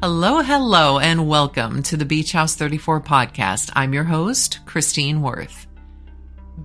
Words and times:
Hello, 0.00 0.42
hello, 0.42 1.00
and 1.00 1.26
welcome 1.26 1.82
to 1.82 1.96
the 1.96 2.04
Beach 2.04 2.30
House 2.30 2.54
34 2.54 3.00
podcast. 3.00 3.72
I'm 3.74 3.92
your 3.92 4.04
host, 4.04 4.60
Christine 4.64 5.22
Worth. 5.22 5.66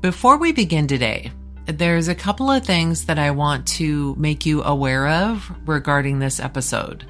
Before 0.02 0.38
we 0.38 0.52
begin 0.52 0.86
today, 0.86 1.32
there's 1.66 2.10
a 2.10 2.14
couple 2.14 2.52
of 2.52 2.64
things 2.64 3.08
that 3.08 3.18
I 3.18 3.32
want 3.32 3.66
to 3.70 4.14
make 4.20 4.46
you 4.46 4.62
aware 4.62 5.08
of 5.08 5.52
regarding 5.66 6.20
this 6.20 6.40
episode. 6.40 7.08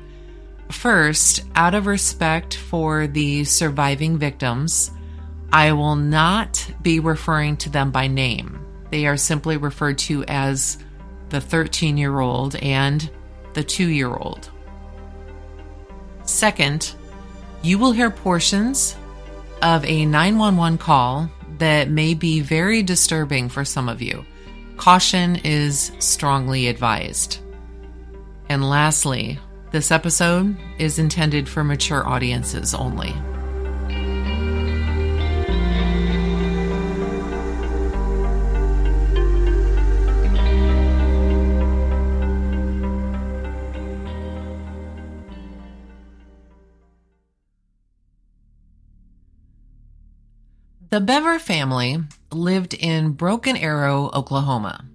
First, 0.72 1.44
out 1.56 1.76
of 1.76 1.88
respect 1.88 2.56
for 2.56 3.06
the 3.06 3.44
surviving 3.44 4.18
victims, 4.18 4.92
I 5.52 5.74
will 5.74 5.98
not 5.98 6.66
be 6.82 7.02
referring 7.02 7.58
to 7.58 7.70
them 7.70 7.92
by 7.92 8.08
name. 8.08 8.66
They 8.92 9.08
are 9.08 9.18
simply 9.18 9.58
referred 9.58 9.98
to 9.98 10.24
as 10.30 10.78
the 11.28 11.42
13 11.42 11.98
year 11.98 12.22
old 12.22 12.56
and 12.56 13.12
the 13.56 13.64
two 13.66 13.90
year 13.90 14.14
old. 14.16 14.52
Second, 16.26 16.94
you 17.62 17.78
will 17.78 17.92
hear 17.92 18.10
portions 18.10 18.96
of 19.62 19.86
a 19.86 20.06
911 20.06 20.78
call 20.78 21.30
that 21.58 21.90
may 21.90 22.14
be 22.14 22.42
very 22.42 22.84
disturbing 22.84 23.50
for 23.50 23.64
some 23.64 23.88
of 23.88 24.02
you. 24.02 24.26
Caution 24.78 25.38
is 25.44 25.92
strongly 26.00 26.68
advised. 26.68 27.40
And 28.50 28.68
lastly, 28.68 29.40
this 29.72 29.92
episode 29.92 30.58
is 30.78 31.00
intended 31.00 31.48
for 31.48 31.64
mature 31.64 32.08
audiences 32.08 32.74
only. 32.74 33.14
The 50.94 51.02
Bever 51.02 51.40
family 51.40 51.98
lived 52.32 52.76
in 52.76 53.14
Broken 53.14 53.58
Arrow, 53.58 54.12
Oklahoma. 54.14 54.86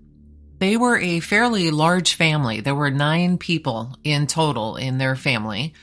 They 0.61 0.77
were 0.77 0.97
a 0.97 1.19
fairly 1.19 1.73
large 1.73 2.15
family. 2.15 2.61
There 2.61 2.77
were 2.77 2.89
nine 2.89 3.37
people 3.37 3.99
in 4.05 4.29
total 4.29 4.77
in 4.77 4.99
their 4.99 5.17
family. 5.17 5.75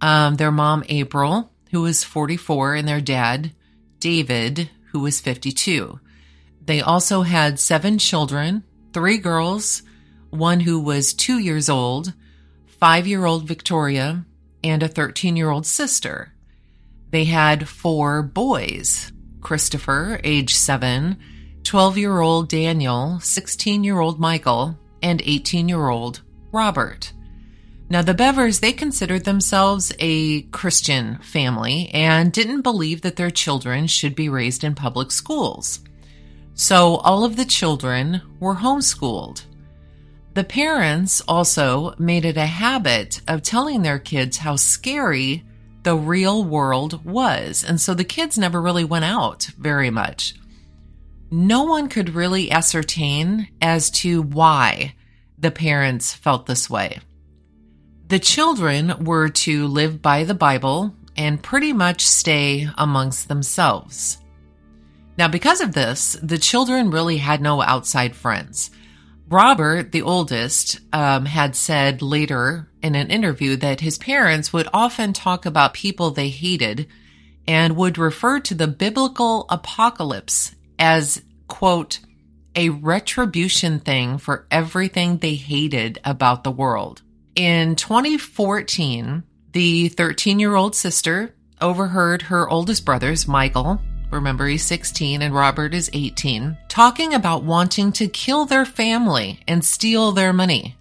Um, 0.00 0.36
their 0.36 0.52
mom, 0.52 0.84
April, 0.88 1.50
who 1.72 1.80
was 1.80 2.04
44, 2.04 2.76
and 2.76 2.86
their 2.86 3.00
dad, 3.00 3.56
David, 3.98 4.70
who 4.92 5.00
was 5.00 5.20
52. 5.20 5.98
They 6.64 6.80
also 6.80 7.22
had 7.22 7.58
seven 7.58 7.98
children 7.98 8.62
three 8.92 9.18
girls, 9.18 9.82
one 10.30 10.60
who 10.60 10.78
was 10.78 11.12
two 11.12 11.40
years 11.40 11.68
old, 11.68 12.12
five 12.68 13.08
year 13.08 13.24
old 13.24 13.48
Victoria, 13.48 14.26
and 14.62 14.84
a 14.84 14.86
13 14.86 15.34
year 15.34 15.50
old 15.50 15.66
sister. 15.66 16.34
They 17.10 17.24
had 17.24 17.68
four 17.68 18.22
boys 18.22 19.10
Christopher, 19.46 20.18
age 20.24 20.56
seven, 20.56 21.18
12 21.62 21.98
year 21.98 22.18
old 22.18 22.48
Daniel, 22.48 23.20
16 23.20 23.84
year 23.84 24.00
old 24.00 24.18
Michael, 24.18 24.76
and 25.04 25.22
18 25.24 25.68
year 25.68 25.86
old 25.86 26.22
Robert. 26.50 27.12
Now, 27.88 28.02
the 28.02 28.12
Bevers, 28.12 28.58
they 28.58 28.72
considered 28.72 29.24
themselves 29.24 29.92
a 30.00 30.42
Christian 30.50 31.18
family 31.18 31.90
and 31.94 32.32
didn't 32.32 32.62
believe 32.62 33.02
that 33.02 33.14
their 33.14 33.30
children 33.30 33.86
should 33.86 34.16
be 34.16 34.28
raised 34.28 34.64
in 34.64 34.74
public 34.74 35.12
schools. 35.12 35.78
So, 36.54 36.96
all 36.96 37.24
of 37.24 37.36
the 37.36 37.44
children 37.44 38.22
were 38.40 38.56
homeschooled. 38.56 39.44
The 40.34 40.42
parents 40.42 41.22
also 41.28 41.94
made 42.00 42.24
it 42.24 42.36
a 42.36 42.46
habit 42.46 43.20
of 43.28 43.42
telling 43.42 43.82
their 43.82 44.00
kids 44.00 44.38
how 44.38 44.56
scary 44.56 45.44
the 45.86 45.96
real 45.96 46.42
world 46.42 47.04
was. 47.04 47.62
And 47.62 47.80
so 47.80 47.94
the 47.94 48.02
kids 48.02 48.36
never 48.36 48.60
really 48.60 48.82
went 48.82 49.04
out 49.04 49.44
very 49.56 49.88
much. 49.88 50.34
No 51.30 51.62
one 51.62 51.88
could 51.88 52.08
really 52.08 52.50
ascertain 52.50 53.46
as 53.62 53.88
to 54.02 54.20
why 54.20 54.96
the 55.38 55.52
parents 55.52 56.12
felt 56.12 56.46
this 56.46 56.68
way. 56.68 56.98
The 58.08 58.18
children 58.18 59.04
were 59.04 59.28
to 59.28 59.68
live 59.68 60.02
by 60.02 60.24
the 60.24 60.34
Bible 60.34 60.92
and 61.16 61.40
pretty 61.40 61.72
much 61.72 62.04
stay 62.04 62.68
amongst 62.76 63.28
themselves. 63.28 64.18
Now, 65.16 65.28
because 65.28 65.60
of 65.60 65.72
this, 65.72 66.18
the 66.20 66.36
children 66.38 66.90
really 66.90 67.18
had 67.18 67.40
no 67.40 67.62
outside 67.62 68.16
friends. 68.16 68.72
Robert, 69.28 69.90
the 69.90 70.02
oldest, 70.02 70.80
um, 70.92 71.26
had 71.26 71.56
said 71.56 72.00
later 72.00 72.70
in 72.80 72.94
an 72.94 73.10
interview 73.10 73.56
that 73.56 73.80
his 73.80 73.98
parents 73.98 74.52
would 74.52 74.68
often 74.72 75.12
talk 75.12 75.44
about 75.44 75.74
people 75.74 76.10
they 76.10 76.28
hated 76.28 76.86
and 77.48 77.76
would 77.76 77.98
refer 77.98 78.38
to 78.40 78.54
the 78.54 78.68
biblical 78.68 79.46
apocalypse 79.48 80.54
as, 80.78 81.22
quote, 81.48 81.98
a 82.54 82.70
retribution 82.70 83.80
thing 83.80 84.18
for 84.18 84.46
everything 84.50 85.18
they 85.18 85.34
hated 85.34 85.98
about 86.04 86.44
the 86.44 86.50
world. 86.50 87.02
In 87.34 87.76
2014, 87.76 89.24
the 89.52 89.88
13 89.88 90.38
year 90.38 90.54
old 90.54 90.74
sister 90.74 91.34
overheard 91.60 92.22
her 92.22 92.48
oldest 92.48 92.84
brothers, 92.84 93.26
Michael, 93.26 93.80
remember 94.10 94.46
he's 94.46 94.64
16 94.64 95.22
and 95.22 95.34
Robert 95.34 95.74
is 95.74 95.90
18, 95.92 96.56
talking 96.68 97.14
about 97.14 97.42
wanting 97.44 97.92
to 97.92 98.08
kill 98.08 98.44
their 98.44 98.64
family 98.64 99.40
and 99.46 99.64
steal 99.64 100.12
their 100.12 100.32
money. 100.32 100.76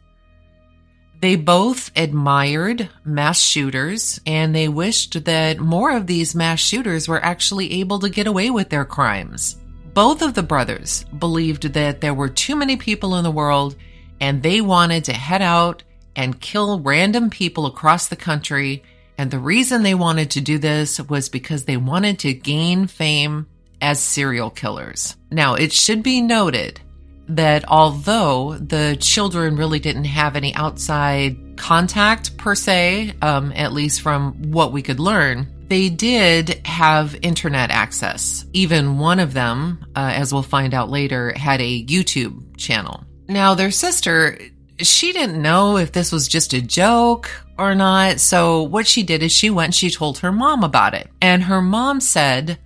They 1.22 1.36
both 1.36 1.92
admired 1.96 2.90
mass 3.04 3.42
shooters 3.42 4.20
and 4.28 4.54
they 4.54 4.68
wished 4.68 5.26
that 5.26 5.60
more 5.60 5.96
of 5.96 6.08
these 6.08 6.36
mass 6.36 6.60
shooters 6.60 7.08
were 7.08 7.24
actually 7.24 7.80
able 7.80 8.00
to 8.00 8.10
get 8.10 8.28
away 8.28 8.52
with 8.52 8.70
their 8.70 8.86
crimes. 8.86 9.58
Both 9.94 10.22
of 10.22 10.34
the 10.34 10.44
brothers 10.44 11.06
believed 11.18 11.64
that 11.74 12.02
there 12.02 12.14
were 12.14 12.30
too 12.30 12.56
many 12.56 12.76
people 12.76 13.16
in 13.16 13.24
the 13.24 13.32
world 13.32 13.76
and 14.20 14.44
they 14.44 14.62
wanted 14.62 15.06
to 15.06 15.14
head 15.14 15.42
out 15.42 15.84
and 16.16 16.40
kill 16.40 16.80
random 16.80 17.30
people 17.30 17.66
across 17.66 18.08
the 18.08 18.16
country 18.16 18.84
and 19.18 19.32
the 19.32 19.40
reason 19.40 19.84
they 19.84 19.96
wanted 19.96 20.32
to 20.32 20.42
do 20.42 20.58
this 20.58 21.00
was 21.02 21.30
because 21.30 21.66
they 21.66 21.78
wanted 21.78 22.20
to 22.20 22.34
gain 22.34 22.88
fame 22.88 23.48
as 23.82 24.00
serial 24.00 24.50
killers. 24.50 25.16
Now, 25.32 25.56
it 25.56 25.72
should 25.72 26.04
be 26.04 26.22
noted 26.22 26.82
that 27.28 27.68
although 27.68 28.54
the 28.54 28.98
children 29.00 29.56
really 29.56 29.80
didn't 29.80 30.06
have 30.06 30.36
any 30.36 30.54
outside 30.56 31.38
contact 31.58 32.38
per 32.38 32.56
se, 32.56 33.14
um, 33.22 33.52
at 33.56 33.74
least 33.74 34.02
from 34.02 34.52
what 34.52 34.72
we 34.72 34.82
could 34.82 35.00
learn, 35.00 35.48
they 35.68 35.90
did 35.90 36.62
have 36.66 37.18
internet 37.22 37.72
access. 37.72 38.46
Even 38.54 39.00
one 39.00 39.20
of 39.20 39.34
them, 39.34 39.86
uh, 39.96 40.12
as 40.14 40.32
we'll 40.32 40.44
find 40.44 40.74
out 40.74 40.90
later, 40.90 41.34
had 41.36 41.62
a 41.62 41.86
YouTube 41.86 42.58
channel. 42.58 43.04
Now, 43.28 43.56
their 43.56 43.72
sister, 43.72 44.38
she 44.80 45.12
didn't 45.12 45.42
know 45.42 45.78
if 45.78 45.92
this 45.92 46.12
was 46.12 46.28
just 46.28 46.54
a 46.54 46.62
joke 46.62 47.32
or 47.58 47.76
not. 47.76 48.20
So 48.20 48.64
what 48.64 48.88
she 48.88 49.04
did 49.04 49.24
is 49.24 49.32
she 49.32 49.50
went 49.50 49.74
she 49.74 49.90
told 49.90 50.20
her 50.20 50.32
mom 50.32 50.64
about 50.64 50.94
it. 50.94 51.10
And 51.22 51.44
her 51.44 51.62
mom 51.62 52.00
said 52.02 52.60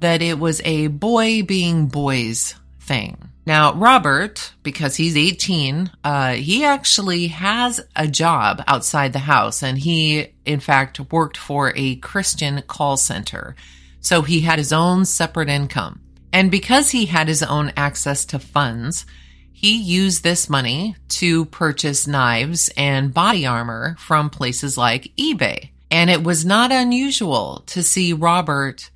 that 0.00 0.22
it 0.22 0.38
was 0.38 0.60
a 0.64 0.88
boy 0.88 1.42
being 1.42 1.86
boys 1.86 2.54
thing. 2.80 3.30
Now, 3.46 3.74
Robert, 3.74 4.52
because 4.64 4.96
he's 4.96 5.16
18, 5.16 5.90
uh, 6.02 6.32
he 6.32 6.64
actually 6.64 7.28
has 7.28 7.80
a 7.94 8.08
job 8.08 8.62
outside 8.66 9.12
the 9.12 9.20
house 9.20 9.62
and 9.62 9.78
he, 9.78 10.32
in 10.44 10.58
fact, 10.58 10.98
worked 11.12 11.36
for 11.36 11.72
a 11.76 11.94
Christian 11.96 12.62
call 12.62 12.96
center. 12.96 13.54
So 14.00 14.22
he 14.22 14.40
had 14.40 14.58
his 14.58 14.72
own 14.72 15.04
separate 15.04 15.48
income. 15.48 16.00
And 16.32 16.50
because 16.50 16.90
he 16.90 17.06
had 17.06 17.28
his 17.28 17.44
own 17.44 17.72
access 17.76 18.24
to 18.26 18.40
funds, 18.40 19.06
he 19.58 19.78
used 19.78 20.22
this 20.22 20.50
money 20.50 20.94
to 21.08 21.46
purchase 21.46 22.06
knives 22.06 22.68
and 22.76 23.14
body 23.14 23.46
armor 23.46 23.96
from 23.98 24.28
places 24.28 24.76
like 24.76 25.10
eBay. 25.16 25.70
And 25.90 26.10
it 26.10 26.22
was 26.22 26.44
not 26.44 26.72
unusual 26.72 27.62
to 27.68 27.82
see 27.82 28.12
Robert 28.12 28.90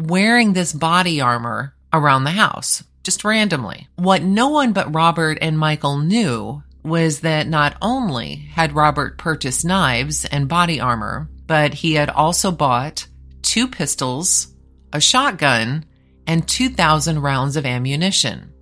wearing 0.00 0.52
this 0.52 0.72
body 0.72 1.20
armor 1.20 1.74
around 1.92 2.24
the 2.24 2.32
house, 2.32 2.82
just 3.04 3.22
randomly. 3.22 3.86
What 3.94 4.24
no 4.24 4.48
one 4.48 4.72
but 4.72 4.92
Robert 4.92 5.38
and 5.40 5.56
Michael 5.56 5.98
knew 5.98 6.64
was 6.82 7.20
that 7.20 7.46
not 7.46 7.76
only 7.80 8.34
had 8.34 8.74
Robert 8.74 9.16
purchased 9.16 9.64
knives 9.64 10.24
and 10.24 10.48
body 10.48 10.80
armor, 10.80 11.28
but 11.46 11.72
he 11.72 11.94
had 11.94 12.10
also 12.10 12.50
bought 12.50 13.06
two 13.42 13.68
pistols, 13.68 14.48
a 14.92 15.00
shotgun, 15.00 15.84
and 16.26 16.48
2,000 16.48 17.20
rounds 17.20 17.56
of 17.56 17.64
ammunition. 17.64 18.52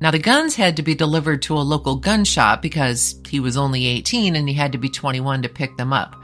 Now, 0.00 0.10
the 0.10 0.18
guns 0.18 0.56
had 0.56 0.76
to 0.76 0.82
be 0.82 0.94
delivered 0.94 1.42
to 1.42 1.56
a 1.56 1.60
local 1.60 1.96
gun 1.96 2.24
shop 2.24 2.60
because 2.60 3.18
he 3.28 3.40
was 3.40 3.56
only 3.56 3.86
18 3.86 4.36
and 4.36 4.48
he 4.48 4.54
had 4.54 4.72
to 4.72 4.78
be 4.78 4.88
21 4.88 5.42
to 5.42 5.48
pick 5.48 5.76
them 5.76 5.92
up. 5.92 6.16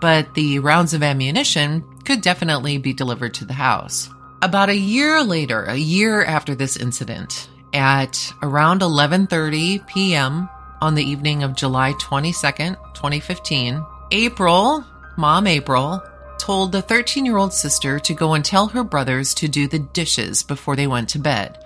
But 0.00 0.34
the 0.34 0.58
rounds 0.58 0.92
of 0.92 1.02
ammunition 1.02 1.82
could 2.04 2.20
definitely 2.20 2.76
be 2.78 2.92
delivered 2.92 3.34
to 3.34 3.46
the 3.46 3.54
house. 3.54 4.10
About 4.42 4.68
a 4.68 4.76
year 4.76 5.22
later, 5.22 5.64
a 5.64 5.76
year 5.76 6.22
after 6.22 6.54
this 6.54 6.76
incident, 6.76 7.48
at 7.72 8.32
around 8.42 8.82
11:30 8.82 9.86
p.m. 9.86 10.48
on 10.82 10.94
the 10.94 11.02
evening 11.02 11.42
of 11.42 11.56
July 11.56 11.92
22nd, 11.94 12.76
2015, 12.92 13.82
April, 14.12 14.84
Mom 15.16 15.46
April 15.46 16.02
told 16.38 16.72
the 16.72 16.82
13 16.82 17.24
year 17.24 17.38
old 17.38 17.54
sister 17.54 17.98
to 17.98 18.12
go 18.12 18.34
and 18.34 18.44
tell 18.44 18.68
her 18.68 18.84
brothers 18.84 19.32
to 19.32 19.48
do 19.48 19.66
the 19.66 19.78
dishes 19.78 20.42
before 20.42 20.76
they 20.76 20.86
went 20.86 21.08
to 21.08 21.18
bed. 21.18 21.63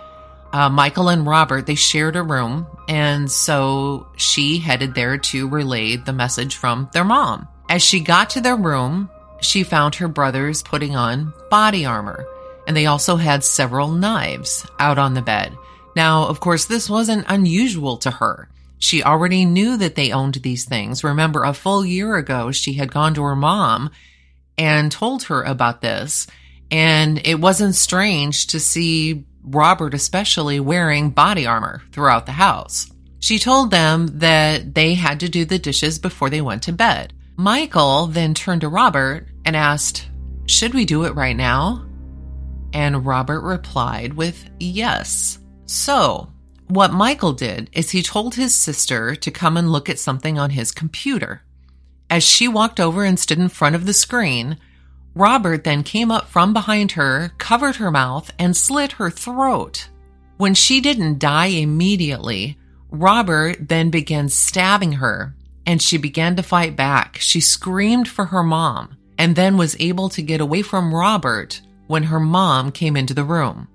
Uh, 0.52 0.68
Michael 0.70 1.10
and 1.10 1.26
Robert, 1.26 1.66
they 1.66 1.74
shared 1.74 2.16
a 2.16 2.22
room, 2.22 2.66
and 2.88 3.30
so 3.30 4.08
she 4.16 4.58
headed 4.58 4.94
there 4.94 5.18
to 5.18 5.48
relay 5.48 5.96
the 5.96 6.12
message 6.12 6.56
from 6.56 6.88
their 6.92 7.04
mom. 7.04 7.46
As 7.68 7.82
she 7.82 8.00
got 8.00 8.30
to 8.30 8.40
their 8.40 8.56
room, 8.56 9.10
she 9.40 9.62
found 9.62 9.94
her 9.96 10.08
brothers 10.08 10.62
putting 10.62 10.96
on 10.96 11.34
body 11.50 11.84
armor, 11.84 12.26
and 12.66 12.76
they 12.76 12.86
also 12.86 13.16
had 13.16 13.44
several 13.44 13.88
knives 13.88 14.66
out 14.78 14.98
on 14.98 15.14
the 15.14 15.22
bed. 15.22 15.56
Now, 15.94 16.28
of 16.28 16.40
course, 16.40 16.64
this 16.64 16.88
wasn't 16.88 17.26
unusual 17.28 17.98
to 17.98 18.10
her. 18.10 18.48
She 18.78 19.02
already 19.02 19.44
knew 19.44 19.76
that 19.76 19.96
they 19.96 20.12
owned 20.12 20.34
these 20.34 20.64
things. 20.64 21.04
Remember, 21.04 21.42
a 21.42 21.52
full 21.52 21.84
year 21.84 22.16
ago, 22.16 22.52
she 22.52 22.74
had 22.74 22.92
gone 22.92 23.14
to 23.14 23.22
her 23.22 23.36
mom 23.36 23.90
and 24.56 24.90
told 24.90 25.24
her 25.24 25.42
about 25.42 25.82
this. 25.82 26.26
And 26.70 27.20
it 27.26 27.40
wasn't 27.40 27.74
strange 27.74 28.48
to 28.48 28.60
see 28.60 29.24
Robert, 29.50 29.94
especially, 29.94 30.60
wearing 30.60 31.10
body 31.10 31.46
armor 31.46 31.82
throughout 31.92 32.26
the 32.26 32.32
house. 32.32 32.90
She 33.20 33.38
told 33.38 33.70
them 33.70 34.06
that 34.18 34.74
they 34.74 34.94
had 34.94 35.20
to 35.20 35.28
do 35.28 35.44
the 35.44 35.58
dishes 35.58 35.98
before 35.98 36.30
they 36.30 36.40
went 36.40 36.62
to 36.64 36.72
bed. 36.72 37.12
Michael 37.36 38.06
then 38.06 38.34
turned 38.34 38.60
to 38.62 38.68
Robert 38.68 39.28
and 39.44 39.56
asked, 39.56 40.08
Should 40.46 40.74
we 40.74 40.84
do 40.84 41.04
it 41.04 41.14
right 41.14 41.36
now? 41.36 41.84
And 42.72 43.06
Robert 43.06 43.40
replied 43.40 44.14
with 44.14 44.48
yes. 44.58 45.38
So, 45.66 46.32
what 46.68 46.92
Michael 46.92 47.32
did 47.32 47.70
is 47.72 47.90
he 47.90 48.02
told 48.02 48.34
his 48.34 48.54
sister 48.54 49.14
to 49.16 49.30
come 49.30 49.56
and 49.56 49.72
look 49.72 49.88
at 49.88 49.98
something 49.98 50.38
on 50.38 50.50
his 50.50 50.70
computer. 50.70 51.42
As 52.10 52.24
she 52.24 52.48
walked 52.48 52.80
over 52.80 53.04
and 53.04 53.18
stood 53.18 53.38
in 53.38 53.48
front 53.48 53.74
of 53.74 53.86
the 53.86 53.94
screen, 53.94 54.58
Robert 55.18 55.64
then 55.64 55.82
came 55.82 56.12
up 56.12 56.28
from 56.28 56.52
behind 56.52 56.92
her, 56.92 57.32
covered 57.38 57.74
her 57.76 57.90
mouth, 57.90 58.30
and 58.38 58.56
slit 58.56 58.92
her 58.92 59.10
throat. 59.10 59.88
When 60.36 60.54
she 60.54 60.80
didn't 60.80 61.18
die 61.18 61.46
immediately, 61.46 62.56
Robert 62.92 63.68
then 63.68 63.90
began 63.90 64.28
stabbing 64.28 64.92
her 64.92 65.34
and 65.66 65.82
she 65.82 65.98
began 65.98 66.36
to 66.36 66.44
fight 66.44 66.76
back. 66.76 67.18
She 67.18 67.40
screamed 67.40 68.06
for 68.06 68.26
her 68.26 68.44
mom 68.44 68.96
and 69.18 69.34
then 69.34 69.56
was 69.56 69.76
able 69.80 70.08
to 70.10 70.22
get 70.22 70.40
away 70.40 70.62
from 70.62 70.94
Robert 70.94 71.60
when 71.88 72.04
her 72.04 72.20
mom 72.20 72.70
came 72.70 72.96
into 72.96 73.12
the 73.12 73.24
room. 73.24 73.66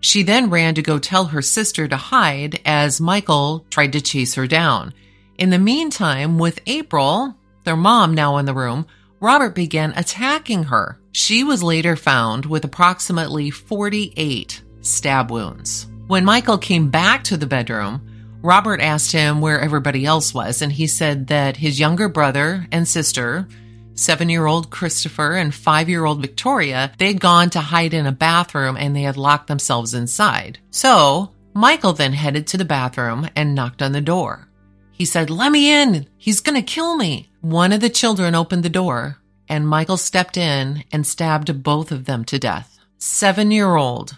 She 0.00 0.24
then 0.24 0.50
ran 0.50 0.74
to 0.74 0.82
go 0.82 0.98
tell 0.98 1.26
her 1.26 1.40
sister 1.40 1.86
to 1.86 1.96
hide 1.96 2.60
as 2.66 3.00
Michael 3.00 3.64
tried 3.70 3.92
to 3.92 4.00
chase 4.00 4.34
her 4.34 4.48
down. 4.48 4.92
In 5.38 5.50
the 5.50 5.58
meantime, 5.60 6.36
with 6.36 6.58
April, 6.66 7.36
their 7.62 7.76
mom 7.76 8.12
now 8.12 8.38
in 8.38 8.46
the 8.46 8.54
room, 8.54 8.86
Robert 9.22 9.54
began 9.54 9.92
attacking 9.96 10.64
her. 10.64 10.98
She 11.12 11.44
was 11.44 11.62
later 11.62 11.94
found 11.94 12.44
with 12.44 12.64
approximately 12.64 13.50
48 13.50 14.60
stab 14.80 15.30
wounds. 15.30 15.86
When 16.08 16.24
Michael 16.24 16.58
came 16.58 16.90
back 16.90 17.22
to 17.24 17.36
the 17.36 17.46
bedroom, 17.46 18.04
Robert 18.42 18.80
asked 18.80 19.12
him 19.12 19.40
where 19.40 19.60
everybody 19.60 20.04
else 20.04 20.34
was, 20.34 20.60
and 20.60 20.72
he 20.72 20.88
said 20.88 21.28
that 21.28 21.56
his 21.56 21.78
younger 21.78 22.08
brother 22.08 22.66
and 22.72 22.88
sister, 22.88 23.46
seven 23.94 24.28
year 24.28 24.46
old 24.46 24.70
Christopher 24.70 25.36
and 25.36 25.54
five 25.54 25.88
year 25.88 26.04
old 26.04 26.20
Victoria, 26.20 26.92
they'd 26.98 27.20
gone 27.20 27.48
to 27.50 27.60
hide 27.60 27.94
in 27.94 28.06
a 28.06 28.12
bathroom 28.12 28.76
and 28.76 28.96
they 28.96 29.02
had 29.02 29.16
locked 29.16 29.46
themselves 29.46 29.94
inside. 29.94 30.58
So, 30.72 31.32
Michael 31.54 31.92
then 31.92 32.12
headed 32.12 32.48
to 32.48 32.56
the 32.56 32.64
bathroom 32.64 33.28
and 33.36 33.54
knocked 33.54 33.82
on 33.82 33.92
the 33.92 34.00
door. 34.00 34.48
He 34.90 35.04
said, 35.04 35.30
Let 35.30 35.52
me 35.52 35.72
in. 35.72 36.08
He's 36.18 36.40
going 36.40 36.56
to 36.56 36.62
kill 36.62 36.96
me. 36.96 37.31
One 37.42 37.72
of 37.72 37.80
the 37.80 37.90
children 37.90 38.36
opened 38.36 38.62
the 38.62 38.70
door 38.70 39.18
and 39.48 39.66
Michael 39.68 39.96
stepped 39.96 40.36
in 40.36 40.84
and 40.92 41.04
stabbed 41.04 41.64
both 41.64 41.90
of 41.90 42.04
them 42.04 42.24
to 42.26 42.38
death. 42.38 42.78
Seven 42.98 43.50
year 43.50 43.74
old 43.74 44.16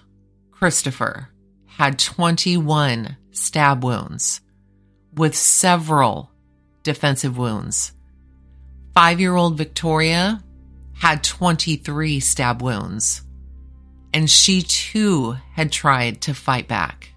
Christopher 0.50 1.30
had 1.66 1.98
21 1.98 3.16
stab 3.32 3.82
wounds 3.82 4.42
with 5.14 5.34
several 5.34 6.32
defensive 6.82 7.38
wounds. 7.38 7.92
Five 8.92 9.20
year 9.20 9.34
old 9.34 9.56
Victoria 9.56 10.44
had 10.92 11.24
23 11.24 12.20
stab 12.20 12.60
wounds, 12.60 13.22
and 14.12 14.28
she 14.28 14.60
too 14.60 15.34
had 15.54 15.72
tried 15.72 16.20
to 16.20 16.34
fight 16.34 16.68
back. 16.68 17.14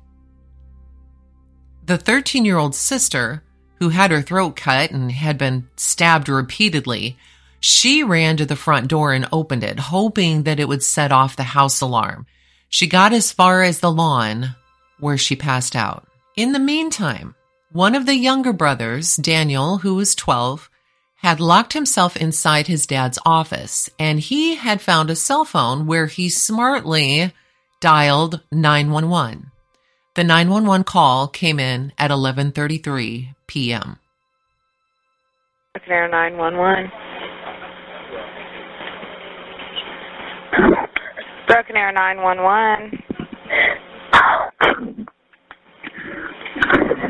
The 1.86 1.98
13 1.98 2.46
year 2.46 2.58
old 2.58 2.76
sister, 2.76 3.44
who 3.80 3.90
had 3.90 4.12
her 4.12 4.22
throat 4.22 4.56
cut 4.56 4.92
and 4.92 5.12
had 5.12 5.38
been 5.38 5.68
stabbed 5.76 6.30
repeatedly, 6.30 7.18
she 7.60 8.04
ran 8.04 8.38
to 8.38 8.46
the 8.46 8.56
front 8.56 8.88
door 8.88 9.14
and 9.14 9.28
opened 9.32 9.64
it, 9.64 9.80
hoping 9.80 10.44
that 10.44 10.60
it 10.60 10.68
would 10.68 10.84
set 10.84 11.12
off 11.12 11.36
the 11.36 11.44
house 11.44 11.82
alarm. 11.82 12.26
She 12.70 12.88
got 12.88 13.14
as 13.14 13.32
far 13.32 13.64
as 13.64 13.80
the 13.80 13.92
lawn 13.92 14.56
where 15.00 15.18
she 15.18 15.36
passed 15.36 15.76
out. 15.76 16.08
In 16.36 16.52
the 16.52 16.60
meantime, 16.60 17.36
one 17.72 17.96
of 17.96 18.06
the 18.06 18.16
younger 18.16 18.54
brothers, 18.54 19.16
Daniel, 19.16 19.80
who 19.80 19.96
was 19.96 20.16
12, 20.16 20.70
had 21.18 21.40
locked 21.40 21.74
himself 21.74 22.16
inside 22.16 22.68
his 22.68 22.86
dad's 22.86 23.20
office 23.26 23.90
and 23.98 24.20
he 24.20 24.56
had 24.56 24.82
found 24.82 25.10
a 25.10 25.16
cell 25.16 25.46
phone 25.46 25.88
where 25.88 26.06
he 26.06 26.30
smartly 26.30 27.34
dialed 27.80 28.42
911. 28.52 29.52
The 30.16 30.24
911 30.24 30.84
call 30.84 31.28
came 31.28 31.60
in 31.60 31.92
at 31.98 32.12
11:33 32.12 33.36
p.m. 33.48 33.98
Broken 35.74 35.92
Arrow 35.92 36.12
911. 36.12 36.92
Broken 41.48 41.76
Arrow 41.76 41.94
911. 41.94 43.04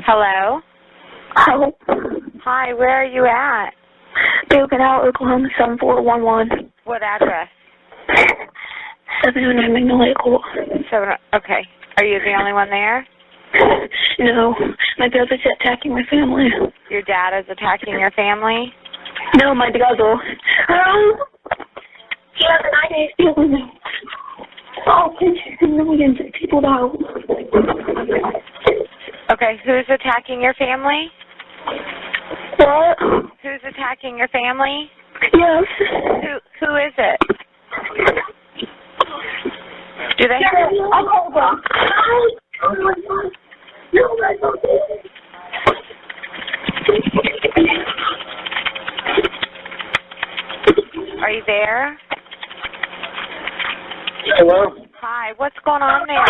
Hello? 0.05 0.61
Hello. 1.35 1.71
Hi, 2.43 2.73
where 2.73 3.01
are 3.01 3.05
you 3.05 3.25
at? 3.25 3.71
Broken 4.49 4.79
Arrow, 4.79 5.07
Oklahoma 5.09 5.49
7411. 5.57 6.71
What 6.85 7.03
address? 7.03 7.49
709 9.23 9.73
Magnolia 9.73 10.13
Court. 10.15 10.41
Seven. 10.89 11.09
Oh, 11.09 11.37
okay. 11.37 11.65
Are 11.97 12.05
you 12.05 12.19
the 12.19 12.33
only 12.39 12.53
one 12.53 12.69
there? 12.69 13.05
No, 14.19 14.55
my 14.97 15.07
brother's 15.09 15.39
attacking 15.59 15.93
my 15.93 16.01
family. 16.09 16.47
Your 16.89 17.03
dad 17.03 17.37
is 17.37 17.45
attacking 17.49 17.99
your 17.99 18.09
family? 18.11 18.73
No, 19.35 19.53
my 19.53 19.69
brother. 19.69 20.13
Um, 20.69 21.13
he 22.33 22.45
has 22.49 22.61
an 22.63 22.73
idea 22.83 23.07
stealing 23.13 23.51
me. 23.53 23.63
Oh, 24.87 25.13
millions 25.61 26.19
of 26.19 26.25
people 26.39 26.61
now. 26.61 26.93
Okay, 29.31 29.59
who's 29.65 29.85
attacking 29.89 30.41
your 30.41 30.53
family? 30.55 31.11
What? 32.57 32.97
Who's 33.43 33.61
attacking 33.67 34.17
your 34.17 34.29
family? 34.29 34.89
Yes. 35.33 35.63
Who 35.79 36.65
who 36.65 36.75
is 36.75 36.93
it? 36.97 37.19
Do 40.17 40.27
they 40.27 40.39
I'll 40.93 41.05
call 41.07 41.31
them. 41.31 41.61
No, 43.97 44.15
that's 44.21 44.43
okay. 44.43 44.87
are 51.19 51.31
you 51.31 51.41
there? 51.47 51.97
Hello? 54.37 54.75
Hi, 55.01 55.33
what's 55.37 55.55
going 55.65 55.81
on 55.81 56.05
there? 56.05 56.23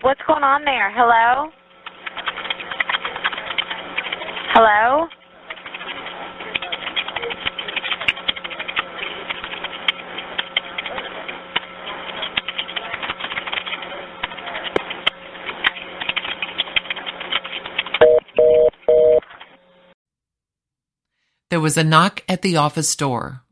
What's 0.00 0.20
going 0.26 0.42
on 0.42 0.64
there? 0.64 0.90
Hello? 0.92 1.52
Hello? 4.52 5.06
There 21.48 21.55
was 21.66 21.76
a 21.76 21.82
knock 21.82 22.22
at 22.28 22.42
the 22.42 22.56
office 22.56 22.94
door. 22.94 23.42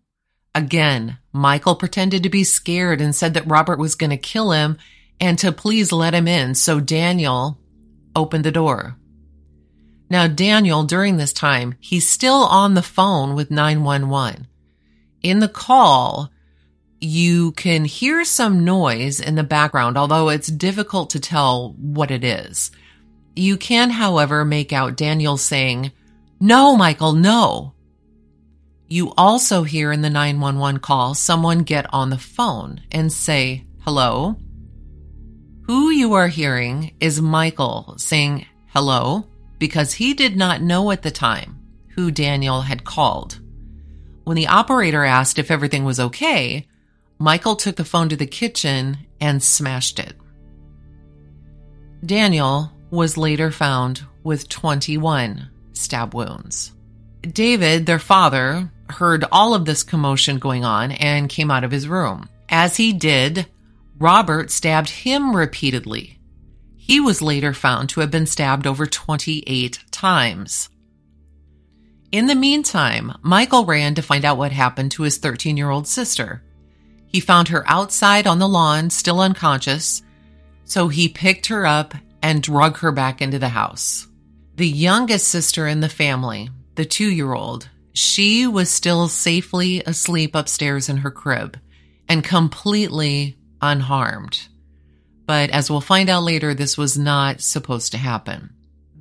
Again, 0.55 1.19
Michael 1.33 1.75
pretended 1.75 2.23
to 2.23 2.29
be 2.29 2.45
scared 2.45 3.01
and 3.01 3.13
said 3.13 3.35
that 3.35 3.51
Robert 3.51 3.77
was 3.77 3.97
going 3.97 4.11
to 4.11 4.17
kill 4.17 4.53
him 4.53 4.79
and 5.19 5.37
to 5.41 5.51
please 5.51 5.91
let 5.91 6.15
him 6.15 6.29
in. 6.29 6.55
So 6.55 6.79
Daniel 6.79 7.59
opened 8.15 8.45
the 8.45 8.53
door. 8.53 8.97
Now, 10.09 10.29
Daniel, 10.29 10.85
during 10.85 11.17
this 11.17 11.33
time, 11.33 11.75
he's 11.81 12.09
still 12.09 12.45
on 12.45 12.75
the 12.75 12.83
phone 12.83 13.35
with 13.35 13.51
911. 13.51 14.47
In 15.25 15.41
the 15.41 15.49
call, 15.49 16.31
you 17.01 17.51
can 17.51 17.85
hear 17.85 18.25
some 18.25 18.65
noise 18.65 19.19
in 19.19 19.35
the 19.35 19.43
background, 19.43 19.99
although 19.99 20.29
it's 20.29 20.47
difficult 20.47 21.11
to 21.11 21.19
tell 21.19 21.73
what 21.73 22.13
it 22.13 22.23
is. 22.23 22.71
You 23.35 23.57
can, 23.57 23.91
however, 23.91 24.45
make 24.45 24.73
out 24.73 24.97
Daniel 24.97 25.37
saying, 25.37 25.91
No, 26.39 26.77
Michael, 26.77 27.15
no. 27.15 27.74
You 28.95 29.13
also 29.17 29.65
hear 29.65 29.91
in 29.91 30.03
the 30.03 30.09
911 30.09 30.79
call 30.79 31.15
someone 31.15 31.65
get 31.65 31.93
on 31.93 32.11
the 32.11 32.17
phone 32.17 32.81
and 32.93 33.13
say, 33.13 33.65
hello. 33.81 34.37
Who 35.67 35.91
you 35.91 36.13
are 36.13 36.29
hearing 36.29 36.95
is 37.01 37.21
Michael 37.21 37.97
saying 37.99 38.47
hello 38.69 39.27
because 39.59 39.95
he 39.95 40.15
did 40.15 40.37
not 40.37 40.63
know 40.63 40.93
at 40.93 41.03
the 41.03 41.11
time 41.11 41.59
who 41.97 42.13
Daniel 42.13 42.61
had 42.61 42.85
called. 42.85 43.41
When 44.23 44.37
the 44.37 44.47
operator 44.47 45.03
asked 45.05 45.41
if 45.41 45.51
everything 45.51 45.85
was 45.85 45.99
okay, 45.99 46.69
Michael 47.19 47.57
took 47.57 47.75
the 47.75 47.85
phone 47.85 48.11
to 48.11 48.17
the 48.17 48.29
kitchen 48.29 48.97
and 49.21 49.43
smashed 49.43 49.99
it. 49.99 50.15
Daniel 52.07 52.71
was 52.93 53.19
later 53.19 53.51
found 53.51 54.05
with 54.23 54.49
21 54.49 55.51
stab 55.73 56.15
wounds. 56.15 56.71
David, 57.23 57.87
their 57.87 57.99
father, 57.99 58.71
heard 58.91 59.25
all 59.33 59.55
of 59.55 59.65
this 59.65 59.83
commotion 59.83 60.39
going 60.39 60.65
on 60.65 60.93
and 60.93 61.29
came 61.29 61.51
out 61.51 61.65
of 61.65 61.71
his 61.71 61.89
room. 61.89 62.29
As 62.49 62.77
he 62.77 62.93
did, 62.93 63.47
Robert 63.99 64.51
stabbed 64.51 64.91
him 64.91 65.35
repeatedly. 65.35 66.19
He 66.77 67.01
was 67.01 67.23
later 67.23 67.55
found 67.55 67.89
to 67.91 68.01
have 68.01 68.11
been 68.11 68.27
stabbed 68.27 68.67
over 68.67 68.87
28 68.87 69.79
times. 69.91 70.69
In 72.13 72.27
the 72.27 72.35
meantime, 72.35 73.17
Michael 73.23 73.65
ran 73.65 73.95
to 73.95 74.03
find 74.03 74.25
out 74.25 74.39
what 74.39 74.53
happened 74.53 74.93
to 74.93 75.03
his 75.03 75.17
13 75.17 75.57
year 75.57 75.71
old 75.71 75.89
sister. 75.89 76.43
He 77.07 77.21
found 77.21 77.49
her 77.49 77.65
outside 77.69 78.27
on 78.27 78.39
the 78.39 78.49
lawn, 78.49 78.91
still 78.91 79.21
unconscious, 79.21 80.03
so 80.65 80.89
he 80.89 81.09
picked 81.09 81.47
her 81.47 81.67
up 81.67 81.95
and 82.23 82.43
drug 82.43 82.79
her 82.79 82.93
back 82.93 83.23
into 83.23 83.39
the 83.39 83.49
house. 83.49 84.07
The 84.57 84.69
youngest 84.69 85.29
sister 85.29 85.67
in 85.67 85.81
the 85.81 85.89
family, 85.89 86.51
the 86.75 86.85
two 86.85 87.11
year 87.11 87.33
old, 87.33 87.69
she 87.95 88.47
was 88.47 88.69
still 88.71 89.09
safely 89.09 89.83
asleep 89.87 90.35
upstairs 90.35 90.89
in 90.89 90.99
her 90.99 91.11
crib 91.11 91.59
and 92.09 92.23
completely 92.23 93.39
unharmed. 93.63 94.49
But 95.27 95.51
as 95.51 95.71
we'll 95.71 95.81
find 95.81 96.11
out 96.11 96.25
later, 96.25 96.53
this 96.53 96.77
was 96.77 96.99
not 96.99 97.41
supposed 97.41 97.93
to 97.93 97.99
happen. 97.99 98.51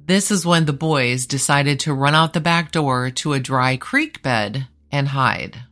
This 0.05 0.31
is 0.31 0.45
when 0.45 0.65
the 0.65 0.73
boys 0.73 1.25
decided 1.25 1.79
to 1.81 1.93
run 1.93 2.15
out 2.15 2.33
the 2.33 2.39
back 2.39 2.71
door 2.71 3.09
to 3.11 3.33
a 3.33 3.39
dry 3.39 3.77
creek 3.77 4.21
bed 4.21 4.67
and 4.91 5.09
hide. 5.09 5.63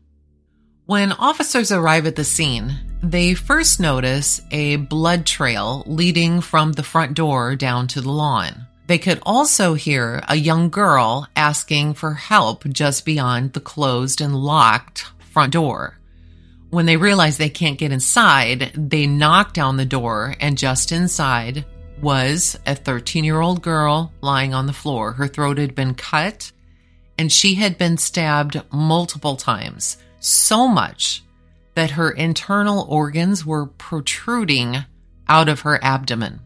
When 0.86 1.12
officers 1.14 1.72
arrive 1.72 2.08
at 2.08 2.16
the 2.16 2.26
scene, 2.26 2.76
they 3.04 3.34
first 3.34 3.80
notice 3.80 4.42
a 4.52 4.76
blood 4.78 5.26
trail 5.26 5.84
leading 5.86 6.42
from 6.42 6.74
the 6.74 6.84
front 6.84 7.14
door 7.14 7.56
down 7.56 7.88
to 7.90 8.02
the 8.02 8.12
lawn. 8.12 8.68
They 8.92 8.98
could 8.98 9.22
also 9.26 9.74
hear 9.74 10.22
a 10.28 10.36
young 10.36 10.70
girl 10.70 11.26
asking 11.34 11.94
for 11.94 12.14
help 12.14 12.66
just 12.68 13.06
beyond 13.06 13.54
the 13.54 13.62
closed 13.62 14.20
and 14.20 14.36
locked 14.36 15.06
front 15.32 15.54
door. 15.54 15.98
When 16.72 16.88
they 16.88 16.98
realize 16.98 17.38
they 17.38 17.50
can't 17.50 17.78
get 17.78 17.94
inside, 17.94 18.74
they 18.76 19.08
knock 19.08 19.54
down 19.54 19.78
the 19.78 19.86
door, 19.86 20.36
and 20.42 20.58
just 20.58 20.92
inside 20.92 21.64
was 22.02 22.60
a 22.66 22.76
13 22.76 23.24
year 23.24 23.40
old 23.40 23.62
girl 23.62 24.12
lying 24.20 24.54
on 24.54 24.66
the 24.66 24.74
floor. 24.74 25.14
Her 25.14 25.30
throat 25.30 25.58
had 25.58 25.74
been 25.74 25.94
cut, 25.94 26.52
and 27.18 27.32
she 27.32 27.56
had 27.56 27.78
been 27.78 27.98
stabbed 27.98 28.62
multiple 28.74 29.38
times, 29.38 30.00
so 30.20 30.68
much 30.68 31.24
that 31.76 31.92
her 31.92 32.12
internal 32.12 32.86
organs 32.90 33.46
were 33.46 33.68
protruding 33.68 34.84
out 35.30 35.48
of 35.48 35.62
her 35.62 35.82
abdomen. 35.82 36.42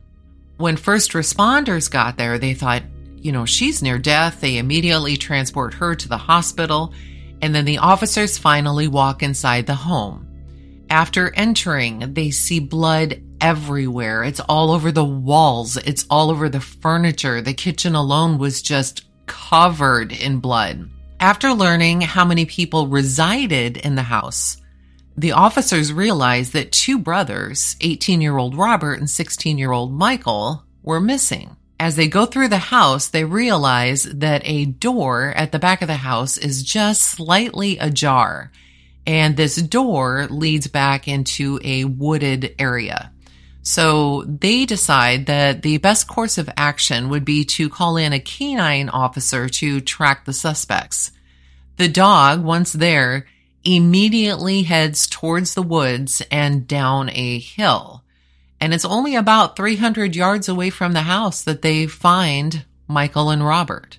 When 0.57 0.77
first 0.77 1.11
responders 1.11 1.91
got 1.91 2.17
there, 2.17 2.37
they 2.39 2.53
thought, 2.53 2.83
you 3.17 3.31
know, 3.31 3.45
she's 3.45 3.81
near 3.81 3.99
death. 3.99 4.39
They 4.39 4.57
immediately 4.57 5.17
transport 5.17 5.73
her 5.75 5.95
to 5.95 6.07
the 6.07 6.17
hospital, 6.17 6.93
and 7.41 7.53
then 7.53 7.65
the 7.65 7.79
officers 7.79 8.37
finally 8.37 8.87
walk 8.87 9.21
inside 9.21 9.65
the 9.65 9.75
home. 9.75 10.27
After 10.89 11.33
entering, 11.33 12.13
they 12.13 12.31
see 12.31 12.59
blood 12.59 13.21
everywhere. 13.41 14.23
It's 14.23 14.39
all 14.39 14.71
over 14.71 14.91
the 14.91 15.03
walls, 15.03 15.75
it's 15.77 16.05
all 16.09 16.31
over 16.31 16.47
the 16.47 16.61
furniture. 16.61 17.41
The 17.41 17.53
kitchen 17.53 17.95
alone 17.95 18.37
was 18.37 18.61
just 18.61 19.05
covered 19.25 20.11
in 20.11 20.39
blood. 20.39 20.89
After 21.19 21.53
learning 21.53 22.01
how 22.01 22.25
many 22.25 22.45
people 22.45 22.87
resided 22.87 23.77
in 23.77 23.95
the 23.95 24.03
house, 24.03 24.57
the 25.17 25.31
officers 25.31 25.93
realized 25.93 26.53
that 26.53 26.71
two 26.71 26.99
brothers, 26.99 27.75
18 27.81 28.21
year 28.21 28.37
old 28.37 28.55
Robert 28.55 28.99
and 28.99 29.09
16 29.09 29.57
year 29.57 29.71
old 29.71 29.93
Michael, 29.93 30.63
were 30.83 30.99
missing. 30.99 31.55
As 31.79 31.95
they 31.95 32.07
go 32.07 32.25
through 32.25 32.49
the 32.49 32.57
house, 32.57 33.07
they 33.07 33.23
realize 33.23 34.03
that 34.03 34.41
a 34.45 34.65
door 34.65 35.33
at 35.35 35.51
the 35.51 35.59
back 35.59 35.81
of 35.81 35.87
the 35.87 35.95
house 35.95 36.37
is 36.37 36.63
just 36.63 37.01
slightly 37.01 37.77
ajar. 37.77 38.51
And 39.05 39.35
this 39.35 39.55
door 39.55 40.27
leads 40.29 40.67
back 40.67 41.07
into 41.07 41.59
a 41.63 41.85
wooded 41.85 42.55
area. 42.57 43.11
So 43.61 44.23
they 44.23 44.65
decide 44.65 45.25
that 45.25 45.63
the 45.63 45.77
best 45.79 46.07
course 46.07 46.37
of 46.37 46.49
action 46.55 47.09
would 47.09 47.25
be 47.25 47.45
to 47.45 47.69
call 47.69 47.97
in 47.97 48.13
a 48.13 48.19
canine 48.19 48.89
officer 48.89 49.49
to 49.49 49.81
track 49.81 50.25
the 50.25 50.33
suspects. 50.33 51.11
The 51.77 51.87
dog, 51.87 52.43
once 52.43 52.71
there, 52.73 53.25
immediately 53.65 54.63
heads 54.63 55.07
towards 55.07 55.53
the 55.53 55.61
woods 55.61 56.21
and 56.31 56.67
down 56.67 57.09
a 57.09 57.39
hill. 57.39 58.03
And 58.61 58.73
it's 58.73 58.85
only 58.85 59.15
about 59.15 59.55
300 59.57 60.15
yards 60.15 60.47
away 60.47 60.69
from 60.69 60.93
the 60.93 61.01
house 61.01 61.43
that 61.43 61.61
they 61.61 61.87
find 61.87 62.63
Michael 62.87 63.31
and 63.31 63.45
Robert. 63.45 63.97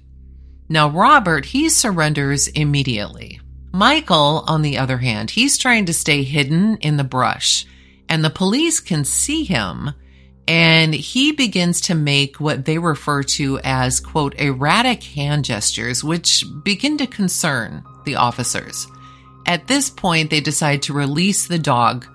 Now, 0.69 0.89
Robert, 0.89 1.45
he 1.45 1.69
surrenders 1.69 2.49
immediately. 2.49 3.41
Michael, 3.73 4.45
on 4.49 4.63
the 4.63 4.79
other 4.79 4.99
hand, 4.99 5.31
he's 5.31 5.59
trying 5.59 5.87
to 5.87 5.93
stay 5.93 6.23
hidden 6.23 6.79
in 6.79 6.97
the 6.97 7.05
brush, 7.05 7.67
and 8.09 8.25
the 8.25 8.31
police 8.31 8.81
can 8.81 9.05
see 9.05 9.45
him, 9.45 9.93
and 10.49 10.95
he 10.95 11.33
begins 11.33 11.83
to 11.83 11.95
make 11.95 12.41
what 12.41 12.65
they 12.65 12.79
refer 12.79 13.23
to 13.23 13.61
as, 13.63 14.01
quote, 14.01 14.35
erratic 14.41 15.03
hand 15.03 15.45
gestures, 15.45 16.03
which 16.03 16.45
begin 16.65 16.97
to 16.99 17.07
concern 17.07 17.85
the 18.05 18.17
officers. 18.17 18.87
At 19.47 19.69
this 19.69 19.89
point, 19.89 20.31
they 20.31 20.41
decide 20.41 20.83
to 20.83 20.93
release 20.93 21.47
the 21.47 21.59
dog, 21.59 22.07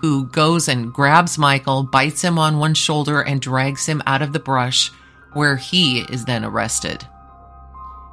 who 0.00 0.26
goes 0.26 0.66
and 0.66 0.92
grabs 0.92 1.38
Michael, 1.38 1.84
bites 1.84 2.22
him 2.22 2.38
on 2.38 2.58
one 2.58 2.74
shoulder, 2.74 3.20
and 3.20 3.40
drags 3.40 3.86
him 3.86 4.02
out 4.06 4.22
of 4.22 4.32
the 4.32 4.40
brush, 4.40 4.90
where 5.32 5.56
he 5.56 6.00
is 6.00 6.24
then 6.24 6.44
arrested. 6.44 7.06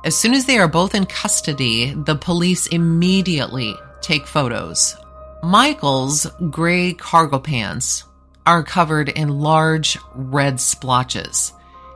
As 0.05 0.15
soon 0.15 0.33
as 0.33 0.45
they 0.45 0.59
are 0.59 0.67
both 0.67 0.93
in 0.93 1.05
custody, 1.07 1.91
the 1.93 2.15
police 2.15 2.67
immediately 2.67 3.75
take 4.01 4.27
photos. 4.27 4.95
Michael's 5.41 6.27
gray 6.51 6.93
cargo 6.93 7.39
pants 7.39 8.03
are 8.45 8.63
covered 8.63 9.09
in 9.09 9.39
large 9.39 9.97
red 10.13 10.59
splotches. 10.61 11.51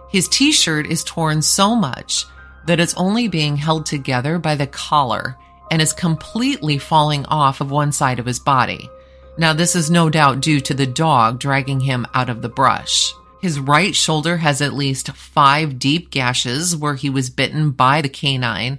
His 0.09 0.27
t 0.27 0.51
shirt 0.51 0.87
is 0.87 1.03
torn 1.03 1.41
so 1.41 1.75
much 1.75 2.25
that 2.65 2.79
it's 2.79 2.93
only 2.95 3.27
being 3.27 3.55
held 3.55 3.85
together 3.85 4.39
by 4.39 4.55
the 4.55 4.67
collar 4.67 5.37
and 5.71 5.81
is 5.81 5.93
completely 5.93 6.77
falling 6.77 7.25
off 7.27 7.61
of 7.61 7.71
one 7.71 7.93
side 7.93 8.19
of 8.19 8.25
his 8.25 8.39
body. 8.39 8.89
Now, 9.37 9.53
this 9.53 9.75
is 9.75 9.89
no 9.89 10.09
doubt 10.09 10.41
due 10.41 10.59
to 10.59 10.73
the 10.73 10.85
dog 10.85 11.39
dragging 11.39 11.79
him 11.79 12.05
out 12.13 12.29
of 12.29 12.41
the 12.41 12.49
brush. 12.49 13.13
His 13.41 13.59
right 13.59 13.95
shoulder 13.95 14.37
has 14.37 14.61
at 14.61 14.73
least 14.73 15.13
five 15.13 15.79
deep 15.79 16.11
gashes 16.11 16.75
where 16.75 16.95
he 16.95 17.09
was 17.09 17.29
bitten 17.29 17.71
by 17.71 18.01
the 18.01 18.09
canine, 18.09 18.77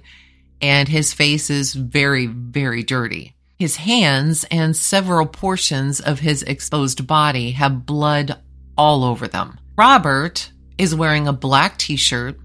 and 0.61 0.87
his 0.87 1.13
face 1.13 1.49
is 1.49 1.73
very, 1.73 2.27
very 2.27 2.83
dirty. 2.83 3.35
His 3.57 3.75
hands 3.77 4.45
and 4.51 4.75
several 4.75 5.25
portions 5.25 5.99
of 5.99 6.19
his 6.19 6.43
exposed 6.43 7.07
body 7.07 7.51
have 7.51 7.85
blood 7.85 8.39
all 8.77 9.03
over 9.03 9.27
them. 9.27 9.59
Robert 9.75 10.51
is 10.77 10.95
wearing 10.95 11.27
a 11.27 11.33
black 11.33 11.77
t 11.77 11.95
shirt, 11.95 12.39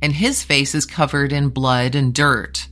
and 0.00 0.12
his 0.12 0.42
face 0.42 0.74
is 0.74 0.86
covered 0.86 1.32
in 1.32 1.50
blood 1.50 1.94
and 1.94 2.14
dirt. 2.14 2.66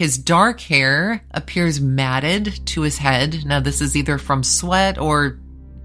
His 0.00 0.16
dark 0.16 0.62
hair 0.62 1.22
appears 1.30 1.78
matted 1.78 2.66
to 2.68 2.80
his 2.80 2.96
head. 2.96 3.44
Now, 3.44 3.60
this 3.60 3.82
is 3.82 3.94
either 3.94 4.16
from 4.16 4.42
sweat 4.42 4.96
or 4.96 5.38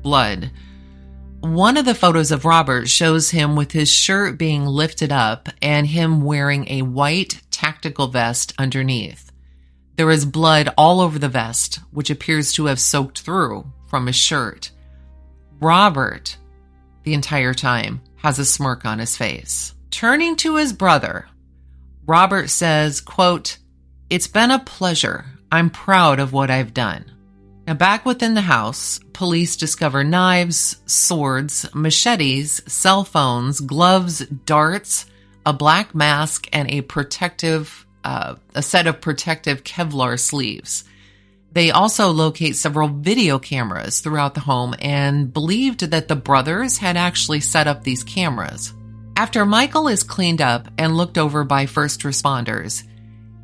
blood. 0.03 0.51
One 1.41 1.75
of 1.75 1.83
the 1.83 1.93
photos 1.93 2.31
of 2.31 2.45
Robert 2.45 2.87
shows 2.87 3.29
him 3.29 3.57
with 3.57 3.73
his 3.73 3.91
shirt 3.91 4.37
being 4.37 4.65
lifted 4.65 5.11
up 5.11 5.49
and 5.61 5.85
him 5.85 6.21
wearing 6.21 6.65
a 6.69 6.83
white 6.83 7.41
tactical 7.51 8.07
vest 8.07 8.53
underneath. 8.57 9.33
There 9.97 10.09
is 10.09 10.23
blood 10.23 10.69
all 10.77 11.01
over 11.01 11.19
the 11.19 11.27
vest, 11.27 11.79
which 11.91 12.09
appears 12.09 12.53
to 12.53 12.67
have 12.67 12.79
soaked 12.79 13.19
through 13.19 13.69
from 13.89 14.07
his 14.07 14.15
shirt. 14.15 14.71
Robert, 15.59 16.37
the 17.03 17.13
entire 17.13 17.53
time, 17.53 17.99
has 18.15 18.39
a 18.39 18.45
smirk 18.45 18.85
on 18.85 18.99
his 18.99 19.17
face. 19.17 19.75
Turning 19.91 20.37
to 20.37 20.55
his 20.55 20.71
brother, 20.71 21.27
Robert 22.05 22.49
says, 22.49 23.01
quote, 23.01 23.57
it's 24.09 24.27
been 24.27 24.51
a 24.51 24.59
pleasure. 24.59 25.25
I'm 25.51 25.69
proud 25.69 26.19
of 26.19 26.33
what 26.33 26.51
I've 26.51 26.73
done. 26.73 27.11
Now, 27.67 27.73
back 27.73 28.05
within 28.05 28.35
the 28.35 28.41
house, 28.41 28.99
police 29.13 29.55
discover 29.55 30.03
knives, 30.03 30.77
swords, 30.85 31.65
machetes, 31.73 32.61
cell 32.71 33.03
phones, 33.03 33.59
gloves, 33.59 34.19
darts, 34.19 35.07
a 35.45 35.53
black 35.53 35.95
mask, 35.95 36.47
and 36.53 36.69
a 36.69 36.81
protective, 36.81 37.85
uh, 38.03 38.35
a 38.53 38.61
set 38.61 38.85
of 38.85 39.01
protective 39.01 39.63
Kevlar 39.63 40.19
sleeves. 40.19 40.83
They 41.53 41.71
also 41.71 42.11
locate 42.11 42.55
several 42.55 42.89
video 42.89 43.39
cameras 43.39 44.01
throughout 44.01 44.35
the 44.35 44.41
home 44.41 44.75
and 44.79 45.33
believed 45.33 45.79
that 45.79 46.07
the 46.07 46.15
brothers 46.15 46.77
had 46.77 46.97
actually 46.97 47.39
set 47.39 47.65
up 47.65 47.83
these 47.83 48.03
cameras. 48.03 48.73
After 49.17 49.45
Michael 49.45 49.87
is 49.87 50.03
cleaned 50.03 50.41
up 50.41 50.67
and 50.77 50.97
looked 50.97 51.17
over 51.17 51.45
by 51.45 51.65
first 51.65 52.01
responders, 52.01 52.83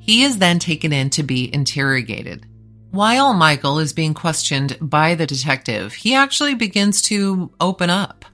he 0.01 0.24
is 0.24 0.39
then 0.39 0.60
taken 0.60 0.91
in 0.91 1.10
to 1.12 1.24
be 1.24 1.53
interrogated. 1.53 2.46
While 2.89 3.34
Michael 3.34 3.79
is 3.79 3.93
being 3.93 4.13
questioned 4.13 4.77
by 4.81 5.15
the 5.15 5.25
detective, 5.25 5.93
he 5.93 6.13
actually 6.13 6.55
begins 6.55 7.01
to 7.03 7.51
open 7.62 7.89
up. 7.89 8.25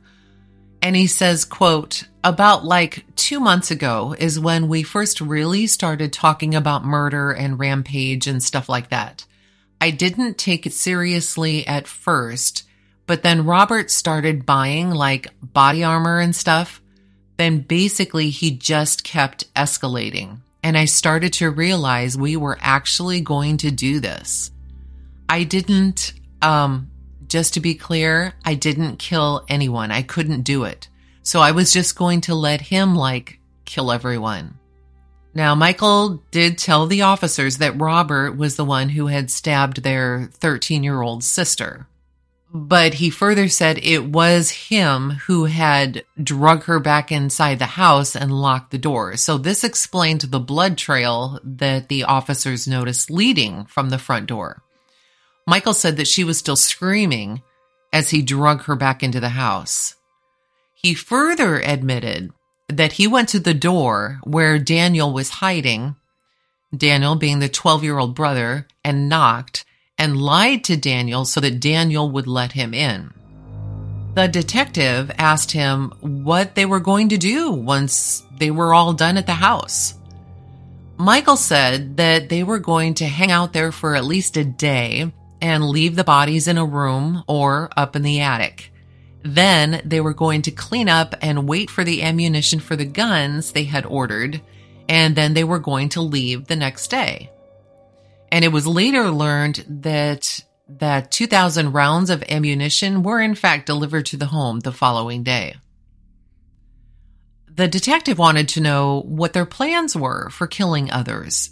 And 0.81 0.95
he 0.95 1.05
says, 1.07 1.45
quote, 1.45 2.07
about 2.23 2.65
like 2.65 3.05
two 3.15 3.39
months 3.39 3.69
ago 3.69 4.15
is 4.17 4.39
when 4.39 4.67
we 4.67 4.81
first 4.81 5.21
really 5.21 5.67
started 5.67 6.13
talking 6.13 6.55
about 6.55 6.85
murder 6.85 7.31
and 7.31 7.59
rampage 7.59 8.25
and 8.27 8.41
stuff 8.41 8.69
like 8.69 8.89
that. 8.89 9.25
I 9.79 9.91
didn't 9.91 10.37
take 10.37 10.65
it 10.65 10.73
seriously 10.73 11.67
at 11.67 11.85
first, 11.85 12.63
but 13.05 13.23
then 13.23 13.45
Robert 13.45 13.91
started 13.91 14.45
buying 14.45 14.89
like 14.89 15.27
body 15.41 15.83
armor 15.83 16.19
and 16.19 16.35
stuff. 16.35 16.81
Then 17.37 17.59
basically 17.59 18.29
he 18.29 18.51
just 18.51 19.03
kept 19.03 19.53
escalating. 19.53 20.39
And 20.67 20.77
I 20.77 20.83
started 20.83 21.31
to 21.35 21.49
realize 21.49 22.17
we 22.17 22.35
were 22.35 22.57
actually 22.59 23.21
going 23.21 23.55
to 23.59 23.71
do 23.71 24.01
this. 24.01 24.51
I 25.29 25.45
didn't, 25.45 26.11
um, 26.41 26.91
just 27.29 27.53
to 27.53 27.61
be 27.61 27.73
clear, 27.73 28.33
I 28.43 28.55
didn't 28.55 28.99
kill 28.99 29.45
anyone. 29.47 29.91
I 29.91 30.01
couldn't 30.01 30.41
do 30.41 30.65
it. 30.65 30.89
So 31.23 31.39
I 31.39 31.51
was 31.51 31.71
just 31.71 31.95
going 31.95 32.19
to 32.19 32.35
let 32.35 32.59
him 32.59 32.95
like 32.95 33.39
kill 33.63 33.93
everyone. 33.93 34.59
Now, 35.33 35.55
Michael 35.55 36.21
did 36.31 36.57
tell 36.57 36.85
the 36.85 37.03
officers 37.03 37.59
that 37.59 37.79
Robert 37.79 38.35
was 38.35 38.57
the 38.57 38.65
one 38.65 38.89
who 38.89 39.07
had 39.07 39.31
stabbed 39.31 39.83
their 39.83 40.29
13 40.33 40.83
year 40.83 41.01
old 41.01 41.23
sister. 41.23 41.87
But 42.57 42.95
he 42.95 43.11
further 43.11 43.49
said 43.49 43.77
it 43.83 44.05
was 44.05 44.49
him 44.49 45.11
who 45.11 45.45
had 45.45 46.03
drug 46.21 46.63
her 46.63 46.79
back 46.79 47.11
inside 47.11 47.59
the 47.59 47.67
house 47.67 48.15
and 48.15 48.31
locked 48.31 48.71
the 48.71 48.79
door. 48.79 49.15
So 49.15 49.37
this 49.37 49.63
explained 49.63 50.21
the 50.21 50.39
blood 50.39 50.75
trail 50.75 51.39
that 51.43 51.87
the 51.87 52.05
officers 52.05 52.67
noticed 52.67 53.11
leading 53.11 53.65
from 53.65 53.91
the 53.91 53.99
front 53.99 54.25
door. 54.25 54.63
Michael 55.45 55.75
said 55.75 55.97
that 55.97 56.07
she 56.07 56.23
was 56.23 56.39
still 56.39 56.55
screaming 56.55 57.43
as 57.93 58.09
he 58.09 58.23
drug 58.23 58.63
her 58.63 58.75
back 58.75 59.03
into 59.03 59.19
the 59.19 59.29
house. 59.29 59.93
He 60.73 60.95
further 60.95 61.59
admitted 61.59 62.31
that 62.69 62.93
he 62.93 63.05
went 63.05 63.29
to 63.29 63.39
the 63.39 63.53
door 63.53 64.19
where 64.23 64.57
Daniel 64.57 65.13
was 65.13 65.29
hiding, 65.29 65.95
Daniel 66.75 67.15
being 67.15 67.37
the 67.37 67.49
12 67.49 67.83
year 67.83 67.99
old 67.99 68.15
brother, 68.15 68.67
and 68.83 69.07
knocked 69.07 69.63
and 69.97 70.21
lied 70.21 70.63
to 70.65 70.77
Daniel 70.77 71.25
so 71.25 71.39
that 71.41 71.59
Daniel 71.59 72.09
would 72.11 72.27
let 72.27 72.51
him 72.51 72.73
in. 72.73 73.13
The 74.13 74.27
detective 74.27 75.11
asked 75.17 75.51
him 75.51 75.93
what 76.01 76.55
they 76.55 76.65
were 76.65 76.79
going 76.79 77.09
to 77.09 77.17
do 77.17 77.51
once 77.51 78.23
they 78.39 78.51
were 78.51 78.73
all 78.73 78.93
done 78.93 79.17
at 79.17 79.25
the 79.25 79.33
house. 79.33 79.93
Michael 80.97 81.37
said 81.37 81.97
that 81.97 82.29
they 82.29 82.43
were 82.43 82.57
going 82.57 82.95
to 82.95 83.05
hang 83.05 83.31
out 83.31 83.53
there 83.53 83.71
for 83.71 83.95
at 83.95 84.05
least 84.05 84.35
a 84.37 84.43
day 84.43 85.11
and 85.39 85.69
leave 85.69 85.95
the 85.95 86.03
bodies 86.03 86.47
in 86.47 86.57
a 86.57 86.65
room 86.65 87.23
or 87.27 87.69
up 87.77 87.95
in 87.95 88.01
the 88.01 88.21
attic. 88.21 88.71
Then 89.21 89.81
they 89.85 90.01
were 90.01 90.13
going 90.13 90.41
to 90.43 90.51
clean 90.51 90.89
up 90.89 91.13
and 91.21 91.47
wait 91.47 91.69
for 91.69 91.83
the 91.83 92.01
ammunition 92.01 92.59
for 92.59 92.75
the 92.75 92.85
guns 92.85 93.51
they 93.51 93.65
had 93.65 93.85
ordered, 93.85 94.41
and 94.89 95.15
then 95.15 95.33
they 95.33 95.43
were 95.43 95.59
going 95.59 95.89
to 95.89 96.01
leave 96.01 96.47
the 96.47 96.55
next 96.55 96.87
day. 96.87 97.29
And 98.31 98.43
it 98.43 98.51
was 98.51 98.67
later 98.67 99.09
learned 99.09 99.65
that 99.83 100.43
that 100.69 101.11
2000 101.11 101.71
rounds 101.71 102.09
of 102.09 102.23
ammunition 102.29 103.01
were 103.01 103.21
in 103.21 103.35
fact 103.35 103.65
delivered 103.65 104.05
to 104.07 104.17
the 104.17 104.25
home 104.25 104.59
the 104.59 104.73
following 104.73 105.23
day. 105.23 105.55
The 107.47 107.67
detective 107.67 108.19
wanted 108.19 108.49
to 108.49 108.61
know 108.61 109.01
what 109.01 109.33
their 109.33 109.45
plans 109.45 109.95
were 109.95 110.29
for 110.29 110.45
killing 110.45 110.91
others. 110.91 111.49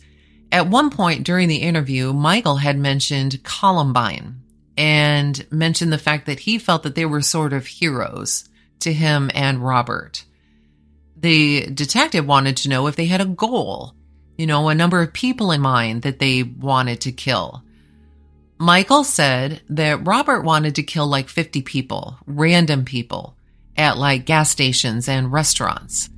At 0.51 0.67
one 0.69 0.89
point 0.89 1.23
during 1.23 1.47
the 1.47 1.57
interview, 1.57 2.13
Michael 2.13 2.57
had 2.57 2.77
mentioned 2.77 3.43
Columbine, 3.43 4.41
and 4.77 5.45
mentioned 5.51 5.91
the 5.91 5.97
fact 5.97 6.25
that 6.25 6.41
he 6.41 6.59
felt 6.59 6.83
that 6.83 6.95
they 6.95 7.05
were 7.05 7.21
sort 7.21 7.53
of 7.53 7.65
heroes 7.65 8.47
to 8.81 8.93
him 8.93 9.31
and 9.33 9.59
Robert. 9.59 10.25
The 11.15 11.67
detective 11.67 12.27
wanted 12.27 12.57
to 12.57 12.69
know 12.69 12.87
if 12.87 12.95
they 12.95 13.05
had 13.05 13.21
a 13.21 13.25
goal, 13.25 13.95
you 14.37 14.47
know, 14.47 14.69
a 14.69 14.75
number 14.75 15.01
of 15.01 15.13
people 15.13 15.51
in 15.51 15.61
mind 15.61 16.01
that 16.03 16.19
they 16.19 16.43
wanted 16.43 17.01
to 17.01 17.11
kill. 17.11 17.63
Michael 18.57 19.03
said 19.03 19.61
that 19.69 20.05
Robert 20.05 20.43
wanted 20.43 20.75
to 20.75 20.83
kill 20.83 21.07
like 21.07 21.27
50 21.27 21.61
people, 21.61 22.17
random 22.25 22.85
people, 22.85 23.35
at 23.75 23.97
like 23.97 24.25
gas 24.25 24.49
stations 24.49 25.09
and 25.09 25.31
restaurants. 25.31 26.09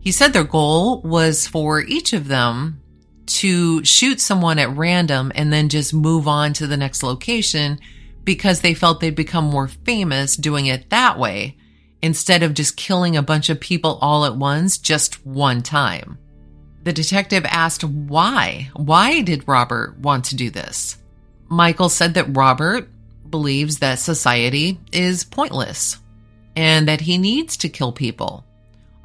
He 0.00 0.10
said 0.10 0.32
their 0.32 0.44
goal 0.44 1.00
was 1.02 1.46
for 1.46 1.80
each 1.80 2.12
of 2.12 2.28
them 2.28 2.80
to 3.26 3.84
shoot 3.84 4.20
someone 4.20 4.58
at 4.58 4.76
random 4.76 5.30
and 5.34 5.52
then 5.52 5.68
just 5.68 5.94
move 5.94 6.26
on 6.26 6.52
to 6.54 6.66
the 6.66 6.76
next 6.76 7.02
location 7.02 7.78
because 8.24 8.60
they 8.60 8.74
felt 8.74 9.00
they'd 9.00 9.14
become 9.14 9.44
more 9.44 9.68
famous 9.68 10.36
doing 10.36 10.66
it 10.66 10.90
that 10.90 11.18
way 11.18 11.56
instead 12.00 12.42
of 12.42 12.54
just 12.54 12.76
killing 12.76 13.16
a 13.16 13.22
bunch 13.22 13.48
of 13.48 13.60
people 13.60 13.98
all 14.00 14.24
at 14.24 14.36
once 14.36 14.78
just 14.78 15.24
one 15.24 15.62
time. 15.62 16.18
The 16.82 16.92
detective 16.92 17.44
asked 17.46 17.84
why. 17.84 18.70
Why 18.74 19.22
did 19.22 19.46
Robert 19.46 19.98
want 19.98 20.26
to 20.26 20.36
do 20.36 20.50
this? 20.50 20.98
Michael 21.48 21.88
said 21.88 22.14
that 22.14 22.36
Robert 22.36 22.88
believes 23.30 23.78
that 23.78 23.98
society 23.98 24.80
is 24.92 25.24
pointless 25.24 25.98
and 26.56 26.88
that 26.88 27.00
he 27.00 27.18
needs 27.18 27.56
to 27.58 27.68
kill 27.68 27.92
people. 27.92 28.44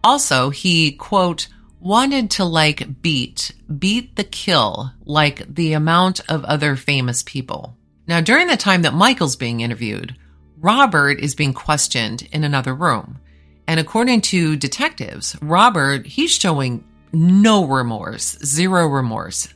Also, 0.04 0.50
he, 0.50 0.92
quote, 0.94 1.48
wanted 1.80 2.32
to 2.32 2.46
like 2.46 3.02
beat, 3.02 3.54
beat 3.78 4.16
the 4.16 4.24
kill 4.24 4.92
like 5.06 5.54
the 5.54 5.74
amount 5.74 6.22
of 6.30 6.44
other 6.46 6.76
famous 6.76 7.24
people. 7.24 7.78
Now, 8.08 8.22
during 8.22 8.48
the 8.48 8.58
time 8.58 8.84
that 8.84 8.94
Michael's 8.94 9.36
being 9.36 9.60
interviewed, 9.60 10.16
Robert 10.60 11.20
is 11.20 11.36
being 11.36 11.54
questioned 11.54 12.28
in 12.32 12.44
another 12.44 12.74
room. 12.74 13.20
And 13.68 13.80
according 13.80 14.22
to 14.22 14.56
detectives, 14.56 15.36
Robert, 15.42 16.08
he's 16.08 16.32
showing 16.32 16.86
no 17.14 17.66
remorse, 17.66 18.38
zero 18.44 18.88
remorse. 18.88 19.54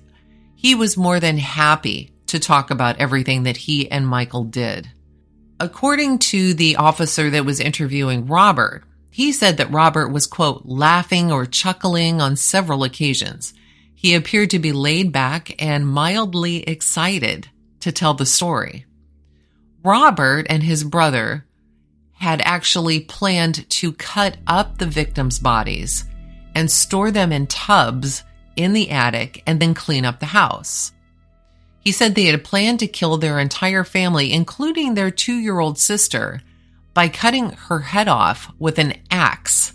He 0.55 0.75
was 0.75 0.97
more 0.97 1.19
than 1.19 1.37
happy 1.37 2.11
to 2.27 2.39
talk 2.39 2.71
about 2.71 2.99
everything 2.99 3.43
that 3.43 3.57
he 3.57 3.89
and 3.89 4.07
Michael 4.07 4.43
did. 4.43 4.89
According 5.59 6.19
to 6.19 6.53
the 6.53 6.77
officer 6.77 7.29
that 7.29 7.45
was 7.45 7.59
interviewing 7.59 8.27
Robert, 8.27 8.83
he 9.11 9.31
said 9.31 9.57
that 9.57 9.71
Robert 9.71 10.09
was, 10.09 10.25
quote, 10.25 10.63
laughing 10.65 11.31
or 11.31 11.45
chuckling 11.45 12.21
on 12.21 12.35
several 12.35 12.83
occasions. 12.83 13.53
He 13.93 14.15
appeared 14.15 14.49
to 14.51 14.59
be 14.59 14.71
laid 14.71 15.11
back 15.11 15.61
and 15.61 15.87
mildly 15.87 16.63
excited 16.63 17.49
to 17.81 17.91
tell 17.91 18.13
the 18.13 18.25
story. 18.25 18.85
Robert 19.83 20.47
and 20.49 20.63
his 20.63 20.83
brother 20.83 21.45
had 22.13 22.41
actually 22.41 22.99
planned 22.99 23.69
to 23.69 23.91
cut 23.93 24.37
up 24.47 24.77
the 24.77 24.85
victims' 24.85 25.39
bodies 25.39 26.05
and 26.55 26.69
store 26.69 27.11
them 27.11 27.31
in 27.31 27.47
tubs 27.47 28.23
in 28.55 28.73
the 28.73 28.89
attic 28.89 29.43
and 29.45 29.59
then 29.59 29.73
clean 29.73 30.05
up 30.05 30.19
the 30.19 30.25
house. 30.27 30.91
He 31.79 31.91
said 31.91 32.13
they 32.13 32.25
had 32.25 32.43
planned 32.43 32.79
to 32.79 32.87
kill 32.87 33.17
their 33.17 33.39
entire 33.39 33.83
family, 33.83 34.31
including 34.31 34.93
their 34.93 35.11
two 35.11 35.35
year 35.35 35.59
old 35.59 35.79
sister, 35.79 36.41
by 36.93 37.07
cutting 37.07 37.51
her 37.51 37.79
head 37.79 38.07
off 38.07 38.51
with 38.59 38.77
an 38.77 38.93
axe. 39.09 39.73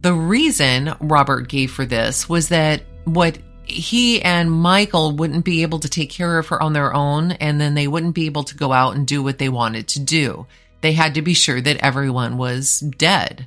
The 0.00 0.14
reason 0.14 0.94
Robert 0.98 1.48
gave 1.48 1.70
for 1.70 1.84
this 1.84 2.28
was 2.28 2.48
that 2.48 2.82
what 3.04 3.38
he 3.64 4.20
and 4.22 4.50
Michael 4.50 5.12
wouldn't 5.12 5.44
be 5.44 5.62
able 5.62 5.78
to 5.80 5.88
take 5.88 6.10
care 6.10 6.38
of 6.38 6.48
her 6.48 6.60
on 6.60 6.72
their 6.72 6.92
own, 6.92 7.32
and 7.32 7.60
then 7.60 7.74
they 7.74 7.86
wouldn't 7.86 8.14
be 8.14 8.26
able 8.26 8.44
to 8.44 8.56
go 8.56 8.72
out 8.72 8.96
and 8.96 9.06
do 9.06 9.22
what 9.22 9.38
they 9.38 9.48
wanted 9.48 9.88
to 9.88 10.00
do. 10.00 10.46
They 10.80 10.92
had 10.92 11.14
to 11.14 11.22
be 11.22 11.34
sure 11.34 11.60
that 11.60 11.76
everyone 11.76 12.36
was 12.36 12.80
dead. 12.80 13.46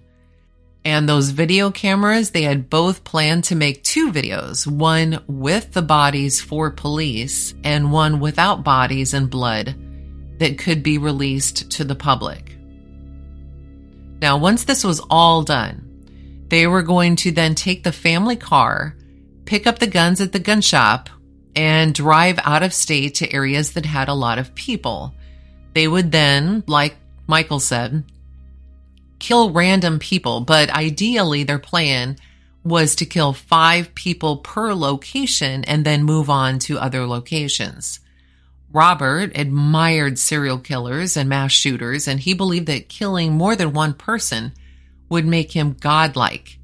And 0.85 1.07
those 1.07 1.29
video 1.29 1.71
cameras, 1.71 2.31
they 2.31 2.41
had 2.41 2.69
both 2.69 3.03
planned 3.03 3.45
to 3.45 3.55
make 3.55 3.83
two 3.83 4.11
videos 4.11 4.67
one 4.67 5.23
with 5.27 5.71
the 5.71 5.81
bodies 5.81 6.41
for 6.41 6.71
police, 6.71 7.53
and 7.63 7.91
one 7.91 8.19
without 8.19 8.63
bodies 8.63 9.13
and 9.13 9.29
blood 9.29 9.75
that 10.39 10.57
could 10.57 10.83
be 10.83 10.97
released 10.97 11.71
to 11.71 11.83
the 11.83 11.95
public. 11.95 12.57
Now, 14.21 14.37
once 14.37 14.65
this 14.65 14.83
was 14.83 15.01
all 15.09 15.43
done, 15.43 16.45
they 16.49 16.67
were 16.67 16.83
going 16.83 17.15
to 17.17 17.31
then 17.31 17.55
take 17.55 17.83
the 17.83 17.91
family 17.91 18.35
car 18.35 18.95
pick 19.45 19.67
up 19.67 19.79
the 19.79 19.87
guns 19.87 20.21
at 20.21 20.31
the 20.31 20.39
gun 20.39 20.61
shop 20.61 21.09
and 21.55 21.93
drive 21.93 22.39
out 22.43 22.63
of 22.63 22.73
state 22.73 23.15
to 23.15 23.31
areas 23.31 23.73
that 23.73 23.85
had 23.85 24.09
a 24.09 24.13
lot 24.13 24.39
of 24.39 24.55
people. 24.55 25.13
They 25.73 25.87
would 25.87 26.11
then, 26.11 26.63
like 26.67 26.95
Michael 27.27 27.59
said, 27.59 28.03
kill 29.23 29.51
random 29.51 29.99
people, 29.99 30.41
but 30.41 30.69
ideally 30.69 31.43
their 31.43 31.57
plan 31.57 32.17
was 32.61 32.93
to 32.95 33.05
kill 33.05 33.31
five 33.31 33.95
people 33.95 34.37
per 34.37 34.73
location 34.73 35.63
and 35.63 35.85
then 35.85 36.03
move 36.03 36.29
on 36.29 36.59
to 36.59 36.77
other 36.77 37.07
locations. 37.07 38.01
Robert 38.73 39.31
admired 39.37 40.19
serial 40.19 40.57
killers 40.57 41.15
and 41.15 41.29
mass 41.29 41.53
shooters, 41.53 42.05
and 42.05 42.19
he 42.19 42.33
believed 42.33 42.65
that 42.67 42.89
killing 42.89 43.31
more 43.31 43.55
than 43.55 43.71
one 43.71 43.93
person 43.93 44.51
would 45.07 45.25
make 45.25 45.53
him 45.53 45.77
godlike, 45.79 46.59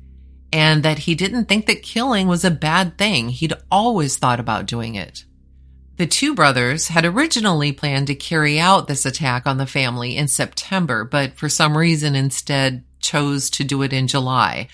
and 0.52 0.84
that 0.84 1.00
he 1.00 1.16
didn't 1.16 1.46
think 1.46 1.66
that 1.68 1.82
killing 1.82 2.28
was 2.28 2.44
a 2.44 2.52
bad 2.52 2.98
thing. 2.98 3.30
He'd 3.30 3.54
always 3.72 4.18
thought 4.18 4.42
about 4.42 4.66
doing 4.66 4.96
it. 4.96 5.24
The 6.00 6.08
two 6.08 6.34
brothers 6.34 6.88
had 6.88 7.04
originally 7.04 7.74
planned 7.74 8.08
to 8.08 8.16
carry 8.16 8.58
out 8.58 8.88
this 8.88 9.06
attack 9.06 9.46
on 9.46 9.58
the 9.58 9.66
family 9.66 10.16
in 10.16 10.30
September, 10.30 11.04
but 11.04 11.34
for 11.34 11.50
some 11.50 11.78
reason 11.78 12.16
instead 12.16 12.86
chose 13.02 13.50
to 13.50 13.66
do 13.66 13.82
it 13.82 13.92
in 13.92 14.08
July. 14.08 14.70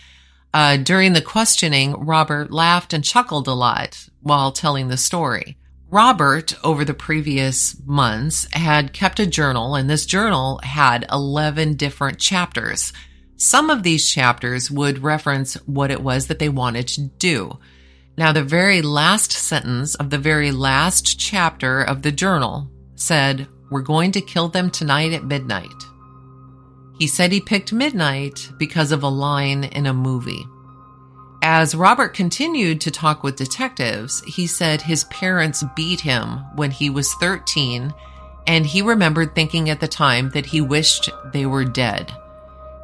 Uh, 0.54 0.78
during 0.78 1.14
the 1.14 1.24
questioning, 1.24 1.94
Robert 1.94 2.52
laughed 2.52 2.94
and 2.94 3.04
chuckled 3.04 3.48
a 3.48 3.56
lot 3.56 4.08
while 4.22 4.52
telling 4.52 4.88
the 4.88 4.98
story. 4.98 5.58
Robert, 5.90 6.54
over 6.64 6.86
the 6.86 6.94
previous 6.94 7.76
months, 7.88 8.48
had 8.54 8.94
kept 8.94 9.20
a 9.20 9.26
journal, 9.26 9.74
and 9.74 9.90
this 9.90 10.06
journal 10.06 10.60
had 10.62 11.08
11 11.12 11.74
different 11.74 12.20
chapters. 12.20 12.94
Some 13.36 13.72
of 13.72 13.82
these 13.82 14.08
chapters 14.12 14.70
would 14.70 15.02
reference 15.02 15.56
what 15.66 15.90
it 15.90 16.04
was 16.04 16.28
that 16.28 16.38
they 16.38 16.50
wanted 16.50 16.88
to 16.90 17.02
do. 17.18 17.58
Now, 18.18 18.32
the 18.32 18.44
very 18.44 18.82
last 18.82 19.34
sentence 19.34 19.96
of 19.96 20.10
the 20.10 20.18
very 20.18 20.52
last 20.52 21.20
chapter 21.20 21.82
of 21.82 22.02
the 22.02 22.14
journal 22.14 22.70
said, 22.96 23.48
We're 23.70 23.82
going 23.82 24.14
to 24.14 24.22
kill 24.22 24.48
them 24.48 24.70
tonight 24.70 25.12
at 25.12 25.26
midnight. 25.26 25.84
He 26.98 27.08
said 27.08 27.34
he 27.34 27.42
picked 27.42 27.74
midnight 27.74 28.50
because 28.58 28.94
of 28.94 29.04
a 29.04 29.10
line 29.10 29.66
in 29.66 29.86
a 29.86 29.94
movie. 29.94 30.46
As 31.42 31.76
Robert 31.76 32.14
continued 32.14 32.80
to 32.82 32.92
talk 32.92 33.22
with 33.22 33.36
detectives, 33.36 34.22
he 34.22 34.48
said 34.48 34.82
his 34.82 35.04
parents 35.06 35.66
beat 35.76 36.00
him 36.00 36.38
when 36.56 36.72
he 36.72 36.90
was 36.90 37.14
13, 37.16 37.94
and 38.48 38.66
he 38.66 38.82
remembered 38.82 39.36
thinking 39.36 39.70
at 39.70 39.82
the 39.82 39.90
time 39.90 40.30
that 40.30 40.46
he 40.46 40.62
wished 40.62 41.10
they 41.34 41.46
were 41.46 41.66
dead. 41.66 42.14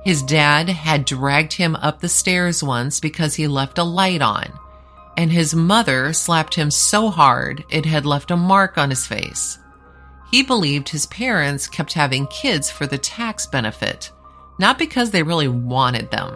His 0.04 0.24
dad 0.24 0.68
had 0.68 1.06
dragged 1.06 1.54
him 1.54 1.78
up 1.78 2.02
the 2.02 2.10
stairs 2.10 2.62
once 2.62 3.00
because 3.00 3.36
he 3.36 3.48
left 3.48 3.78
a 3.78 3.84
light 3.84 4.22
on 4.22 4.52
and 5.18 5.32
his 5.32 5.54
mother 5.54 6.14
slapped 6.14 6.56
him 6.56 6.72
so 6.72 7.10
hard 7.10 7.64
it 7.70 7.86
had 7.86 8.06
left 8.06 8.32
a 8.32 8.38
mark 8.38 8.78
on 8.78 8.90
his 8.90 9.06
face. 9.06 9.58
He 10.32 10.44
believed 10.44 10.90
his 10.90 11.06
parents 11.08 11.68
kept 11.68 11.94
having 11.94 12.28
kids 12.28 12.72
for 12.72 12.88
the 12.88 12.98
tax 12.98 13.46
benefit, 13.46 14.12
not 14.60 14.80
because 14.80 15.12
they 15.12 15.24
really 15.24 15.50
wanted 15.50 16.10
them. 16.10 16.36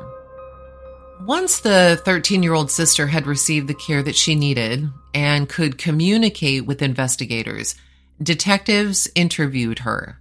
Once 1.21 1.61
the 1.61 1.99
13 2.03 2.43
year 2.43 2.53
old 2.53 2.69
sister 2.69 3.07
had 3.07 3.25
received 3.25 3.67
the 3.67 3.73
care 3.73 4.03
that 4.03 4.15
she 4.15 4.35
needed 4.35 4.89
and 5.13 5.47
could 5.47 5.77
communicate 5.77 6.65
with 6.65 6.81
investigators, 6.81 7.75
detectives 8.21 9.07
interviewed 9.15 9.79
her. 9.79 10.19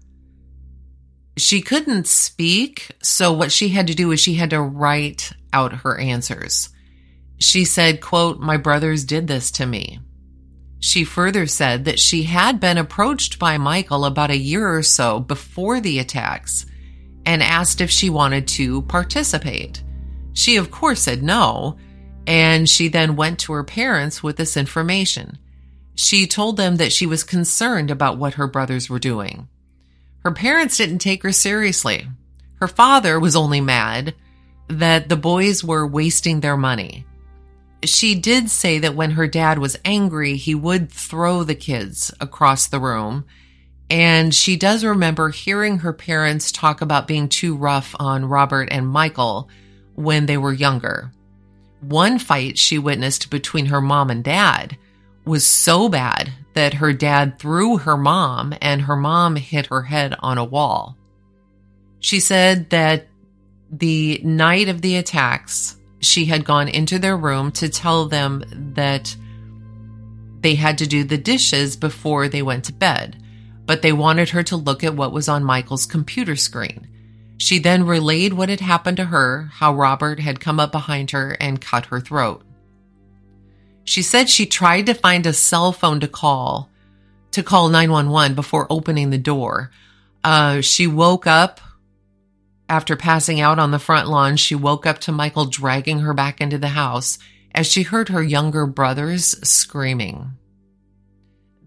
She 1.37 1.61
couldn't 1.63 2.07
speak, 2.07 2.93
so 3.03 3.33
what 3.33 3.51
she 3.51 3.71
had 3.71 3.89
to 3.89 3.95
do 3.95 4.13
is 4.13 4.21
she 4.21 4.35
had 4.35 4.51
to 4.51 4.61
write 4.61 5.33
out 5.53 5.73
her 5.73 5.99
answers. 5.99 6.69
She 7.45 7.67
said, 7.67 8.01
quote, 8.01 8.41
my 8.41 8.57
brothers 8.57 9.05
did 9.05 9.27
this 9.27 9.51
to 9.53 9.67
me. 9.67 10.01
She 10.81 11.05
further 11.05 11.47
said 11.47 11.85
that 11.85 12.01
she 12.01 12.23
had 12.23 12.59
been 12.59 12.79
approached 12.79 13.39
by 13.39 13.59
Michael 13.59 14.07
about 14.07 14.31
a 14.31 14.37
year 14.37 14.75
or 14.75 14.83
so 14.83 15.21
before 15.21 15.79
the 15.79 15.99
attacks 15.99 16.65
and 17.27 17.43
asked 17.43 17.83
if 17.83 17.91
she 17.91 18.09
wanted 18.09 18.49
to 18.49 18.81
participate. 18.83 19.83
She, 20.33 20.57
of 20.57 20.71
course, 20.71 21.03
said 21.03 21.23
no, 21.23 21.77
and 22.27 22.67
she 22.67 22.89
then 22.89 23.15
went 23.15 23.41
to 23.41 23.53
her 23.53 23.63
parents 23.63 24.23
with 24.23 24.39
this 24.39 24.57
information. 24.57 25.37
She 25.95 26.27
told 26.27 26.57
them 26.57 26.77
that 26.77 26.95
she 26.95 27.05
was 27.05 27.25
concerned 27.25 27.91
about 27.91 28.17
what 28.17 28.35
her 28.35 28.47
brothers 28.47 28.89
were 28.89 28.99
doing. 28.99 29.49
Her 30.21 30.33
parents 30.33 30.79
didn't 30.79 31.01
take 31.01 31.23
her 31.23 31.33
seriously. 31.33 32.09
Her 32.61 32.69
father 32.69 33.21
was 33.21 33.37
only 33.37 33.61
mad 33.61 34.15
that 34.69 35.11
the 35.11 35.17
boys 35.17 35.63
were 35.63 35.87
wasting 35.87 36.41
their 36.41 36.57
money 36.57 37.05
she 37.89 38.15
did 38.15 38.51
say 38.51 38.79
that 38.79 38.95
when 38.95 39.13
her 39.13 39.27
dad 39.27 39.59
was 39.59 39.79
angry, 39.85 40.37
he 40.37 40.55
would 40.55 40.91
throw 40.91 41.43
the 41.43 41.55
kids 41.55 42.13
across 42.21 42.67
the 42.67 42.81
room. 42.81 43.25
And 43.91 44.35
she 44.35 44.57
does 44.57 44.85
remember 44.85 45.29
hearing 45.29 45.79
her 45.79 45.93
parents 45.93 46.51
talk 46.51 46.81
about 46.81 47.07
being 47.07 47.29
too 47.29 47.57
rough 47.57 47.95
on 47.99 48.25
Robert 48.25 48.69
and 48.71 48.89
Michael 48.89 49.49
when 49.95 50.27
they 50.27 50.37
were 50.37 50.53
younger. 50.53 51.13
One 51.81 52.19
fight 52.19 52.59
she 52.59 52.79
witnessed 52.79 53.31
between 53.31 53.67
her 53.67 53.81
mom 53.81 54.11
and 54.11 54.25
dad 54.25 54.79
was 55.25 55.47
so 55.47 55.89
bad 55.89 56.33
that 56.55 56.75
her 56.75 56.93
dad 56.93 57.39
threw 57.39 57.77
her 57.79 57.97
mom 57.97 58.55
and 58.63 58.83
her 58.83 58.97
mom 58.97 59.37
hit 59.37 59.67
her 59.67 59.83
head 59.83 60.15
on 60.21 60.39
a 60.39 60.45
wall. 60.45 60.97
She 62.01 62.21
said 62.21 62.71
that 62.71 63.09
the 63.71 64.21
night 64.23 64.69
of 64.69 64.83
the 64.83 64.97
attacks, 64.97 65.77
she 66.05 66.27
had 66.27 66.45
gone 66.45 66.69
into 66.69 66.99
their 66.99 67.17
room 67.17 67.51
to 67.53 67.69
tell 67.69 68.07
them 68.07 68.45
that 68.75 69.17
they 70.41 70.55
had 70.55 70.79
to 70.79 70.87
do 70.87 71.05
the 71.05 71.19
dishes 71.19 71.77
before 71.77 72.29
they 72.29 72.43
went 72.43 72.65
to 72.65 72.73
bed, 72.73 73.23
but 73.65 73.83
they 73.83 73.93
wanted 73.93 74.31
her 74.31 74.43
to 74.43 74.57
look 74.57 74.85
at 74.85 74.95
what 74.95 75.13
was 75.13 75.29
on 75.29 75.43
Michael's 75.43 75.87
computer 75.87 76.37
screen. 76.37 76.87
She 77.39 77.59
then 77.59 77.87
relayed 77.87 78.33
what 78.33 78.49
had 78.49 78.61
happened 78.61 78.99
to 78.99 79.07
her, 79.07 79.51
how 79.55 79.75
Robert 79.75 80.21
had 80.21 80.41
come 80.41 80.61
up 80.61 80.71
behind 80.71 81.11
her 81.13 81.37
and 81.41 81.61
cut 81.61 81.87
her 81.87 82.01
throat. 82.01 82.43
She 83.85 84.03
said 84.03 84.29
she 84.29 84.47
tried 84.47 84.87
to 84.87 84.95
find 84.95 85.27
a 85.27 85.33
cell 85.33 85.73
phone 85.73 86.01
to 86.01 86.09
call, 86.09 86.71
to 87.33 87.43
call 87.43 87.69
911 87.69 88.35
before 88.35 88.67
opening 88.71 89.11
the 89.11 89.19
door. 89.19 89.71
Uh, 90.23 90.61
she 90.61 90.87
woke 90.87 91.27
up 91.27 91.61
after 92.69 92.97
passing 92.97 93.41
out 93.41 93.59
on 93.59 93.71
the 93.71 93.79
front 93.79 94.09
lawn, 94.09 94.37
she 94.37 94.55
woke 94.55 94.87
up 94.87 94.99
to 95.01 95.13
Michael 95.13 95.45
dragging 95.45 96.01
her 96.01 96.15
back 96.15 96.41
into 96.41 96.59
the 96.59 96.69
house 96.69 97.19
as 97.55 97.67
she 97.67 97.83
heard 97.83 98.09
her 98.09 98.23
younger 98.23 98.67
brothers 98.67 99.37
screaming. 99.47 100.33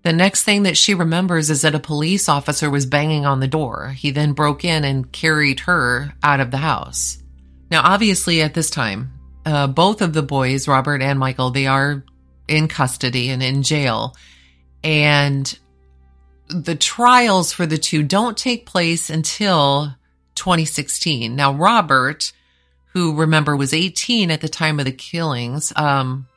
The 0.03 0.13
next 0.13 0.43
thing 0.43 0.63
that 0.63 0.77
she 0.77 0.93
remembers 0.93 1.49
is 1.49 1.62
that 1.62 1.75
a 1.75 1.79
police 1.79 2.29
officer 2.29 2.69
was 2.69 2.86
banging 2.86 3.25
on 3.25 3.39
the 3.39 3.47
door. 3.47 3.89
He 3.89 4.12
then 4.12 4.33
broke 4.33 4.63
in 4.63 4.83
and 4.83 5.12
carried 5.12 5.62
her 5.62 6.13
out 6.23 6.39
of 6.39 6.51
the 6.51 6.57
house. 6.57 7.17
Now, 7.69 7.81
obviously, 7.83 8.41
at 8.41 8.53
this 8.53 8.69
time, 8.69 9.12
uh, 9.45 9.67
both 9.67 10.01
of 10.01 10.13
the 10.13 10.23
boys, 10.23 10.67
Robert 10.67 11.01
and 11.01 11.19
Michael, 11.19 11.51
they 11.51 11.67
are 11.67 12.03
in 12.47 12.67
custody 12.67 13.29
and 13.29 13.43
in 13.43 13.63
jail. 13.63 14.15
And 14.83 15.57
the 16.47 16.75
trials 16.75 17.51
for 17.51 17.65
the 17.65 17.77
two 17.77 18.03
don't 18.03 18.38
take 18.38 18.65
place 18.65 19.10
until 19.10 19.93
2016. 20.38 21.36
Now, 21.36 21.54
Robert, 21.54 22.32
who 22.93 23.15
remember 23.15 23.56
was 23.56 23.73
18 23.73 24.32
at 24.32 24.41
the 24.41 24.47
time 24.47 24.80
of 24.80 24.86
the 24.86 24.91
killings, 24.91 25.73
um, 25.76 26.28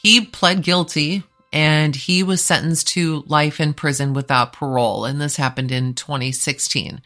he 0.00 0.24
pled 0.24 0.62
guilty 0.62 1.24
and 1.52 1.94
he 1.94 2.22
was 2.22 2.42
sentenced 2.42 2.88
to 2.88 3.24
life 3.26 3.60
in 3.60 3.74
prison 3.74 4.14
without 4.14 4.52
parole. 4.52 5.04
And 5.04 5.20
this 5.20 5.36
happened 5.36 5.72
in 5.72 5.94
2016. 5.94 7.00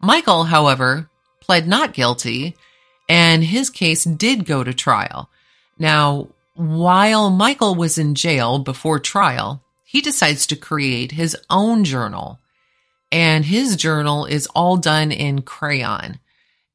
Michael, 0.00 0.44
however, 0.44 1.10
pled 1.40 1.66
not 1.66 1.94
guilty 1.94 2.56
and 3.08 3.42
his 3.42 3.70
case 3.70 4.04
did 4.04 4.44
go 4.44 4.62
to 4.62 4.74
trial. 4.74 5.30
Now, 5.78 6.28
while 6.54 7.30
Michael 7.30 7.74
was 7.74 7.98
in 7.98 8.14
jail 8.14 8.58
before 8.58 8.98
trial, 8.98 9.62
he 9.84 10.00
decides 10.00 10.46
to 10.48 10.56
create 10.56 11.12
his 11.12 11.36
own 11.48 11.84
journal 11.84 12.38
and 13.10 13.44
his 13.44 13.76
journal 13.76 14.24
is 14.26 14.46
all 14.48 14.76
done 14.76 15.12
in 15.12 15.42
crayon. 15.42 16.18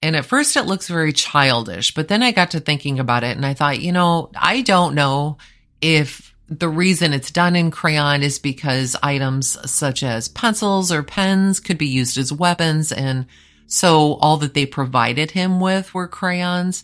And 0.01 0.15
at 0.15 0.25
first 0.25 0.57
it 0.57 0.65
looks 0.65 0.87
very 0.87 1.13
childish, 1.13 1.93
but 1.93 2.07
then 2.07 2.23
I 2.23 2.31
got 2.31 2.51
to 2.51 2.59
thinking 2.59 2.99
about 2.99 3.23
it 3.23 3.37
and 3.37 3.45
I 3.45 3.53
thought, 3.53 3.79
you 3.79 3.91
know, 3.91 4.31
I 4.35 4.61
don't 4.61 4.95
know 4.95 5.37
if 5.81 6.33
the 6.49 6.69
reason 6.69 7.13
it's 7.13 7.31
done 7.31 7.55
in 7.55 7.71
crayon 7.71 8.21
is 8.21 8.37
because 8.39 8.95
items 9.01 9.57
such 9.69 10.03
as 10.03 10.27
pencils 10.27 10.91
or 10.91 11.03
pens 11.03 11.59
could 11.59 11.77
be 11.77 11.87
used 11.87 12.17
as 12.17 12.33
weapons. 12.33 12.91
And 12.91 13.27
so 13.67 14.15
all 14.15 14.37
that 14.37 14.53
they 14.53 14.65
provided 14.65 15.31
him 15.31 15.59
with 15.59 15.93
were 15.93 16.07
crayons. 16.07 16.83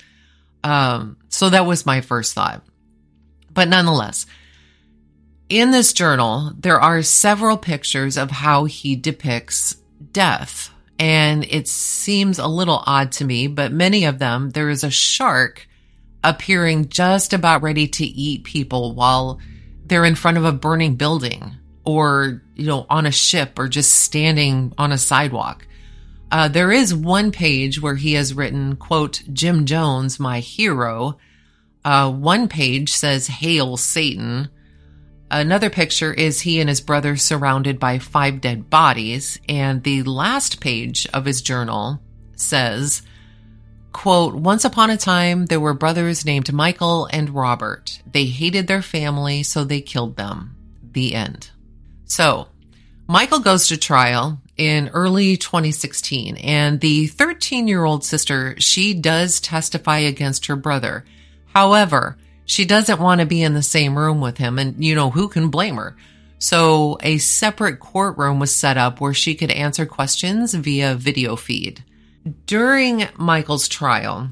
Um, 0.63 1.17
so 1.27 1.49
that 1.49 1.65
was 1.65 1.85
my 1.85 2.01
first 2.01 2.33
thought. 2.33 2.63
But 3.53 3.67
nonetheless, 3.67 4.25
in 5.49 5.71
this 5.71 5.93
journal, 5.93 6.53
there 6.57 6.79
are 6.79 7.01
several 7.01 7.57
pictures 7.57 8.17
of 8.17 8.31
how 8.31 8.65
he 8.65 8.95
depicts 8.95 9.75
death. 10.11 10.69
And 10.97 11.45
it 11.45 11.67
seems 11.67 12.39
a 12.39 12.47
little 12.47 12.83
odd 12.85 13.11
to 13.13 13.25
me, 13.25 13.47
but 13.47 13.71
many 13.71 14.05
of 14.05 14.19
them, 14.19 14.51
there 14.51 14.69
is 14.69 14.83
a 14.83 14.91
shark 14.91 15.67
appearing 16.23 16.89
just 16.89 17.33
about 17.33 17.61
ready 17.61 17.87
to 17.87 18.05
eat 18.05 18.43
people 18.43 18.93
while 18.93 19.39
they're 19.85 20.05
in 20.05 20.15
front 20.15 20.37
of 20.37 20.45
a 20.45 20.51
burning 20.51 20.95
building 20.95 21.55
or, 21.85 22.41
you 22.55 22.65
know, 22.65 22.85
on 22.89 23.05
a 23.05 23.11
ship 23.11 23.57
or 23.57 23.67
just 23.67 23.93
standing 23.95 24.73
on 24.77 24.91
a 24.91 24.97
sidewalk. 24.97 25.65
Uh, 26.31 26.47
there 26.47 26.71
is 26.71 26.93
one 26.93 27.31
page 27.31 27.81
where 27.81 27.95
he 27.95 28.13
has 28.13 28.33
written, 28.33 28.75
quote, 28.75 29.23
Jim 29.33 29.65
Jones, 29.65 30.19
my 30.19 30.41
hero, 30.41 31.17
Uh, 31.85 32.11
one 32.11 32.49
page 32.49 32.91
says, 32.91 33.27
Hail 33.27 33.77
Satan. 33.77 34.49
Another 35.31 35.69
picture 35.69 36.11
is 36.11 36.41
he 36.41 36.59
and 36.59 36.67
his 36.67 36.81
brother 36.81 37.15
surrounded 37.15 37.79
by 37.79 37.99
five 37.99 38.41
dead 38.41 38.69
bodies. 38.69 39.39
And 39.47 39.83
the 39.83 40.03
last 40.03 40.59
page 40.59 41.07
of 41.13 41.25
his 41.25 41.41
journal 41.41 42.01
says, 42.35 43.03
quote, 43.93 44.33
Once 44.33 44.65
upon 44.65 44.89
a 44.89 44.97
time, 44.97 45.45
there 45.45 45.59
were 45.59 45.73
brothers 45.73 46.25
named 46.25 46.51
Michael 46.51 47.07
and 47.11 47.29
Robert. 47.29 48.01
They 48.11 48.25
hated 48.25 48.67
their 48.67 48.81
family, 48.81 49.43
so 49.43 49.63
they 49.63 49.81
killed 49.81 50.17
them. 50.17 50.55
The 50.93 51.13
end. 51.13 51.51
So, 52.05 52.47
Michael 53.07 53.39
goes 53.39 53.67
to 53.67 53.77
trial 53.77 54.41
in 54.57 54.89
early 54.89 55.37
2016, 55.37 56.37
and 56.37 56.79
the 56.79 57.07
13 57.07 57.67
year 57.67 57.83
old 57.85 58.03
sister, 58.03 58.55
she 58.59 58.93
does 58.95 59.39
testify 59.39 59.99
against 59.99 60.47
her 60.47 60.55
brother. 60.55 61.05
However, 61.53 62.17
she 62.49 62.65
doesn't 62.65 62.99
want 62.99 63.21
to 63.21 63.27
be 63.27 63.43
in 63.43 63.53
the 63.53 63.61
same 63.61 63.95
room 63.95 64.21
with 64.21 64.39
him, 64.39 64.57
and 64.57 64.83
you 64.83 64.95
know, 64.95 65.11
who 65.11 65.27
can 65.27 65.49
blame 65.49 65.75
her? 65.75 65.95
So 66.39 66.97
a 67.01 67.19
separate 67.19 67.79
courtroom 67.79 68.39
was 68.39 68.55
set 68.55 68.75
up 68.75 68.99
where 68.99 69.13
she 69.13 69.35
could 69.35 69.51
answer 69.51 69.85
questions 69.85 70.55
via 70.55 70.95
video 70.95 71.35
feed. 71.35 71.83
During 72.47 73.07
Michael's 73.17 73.67
trial, 73.67 74.31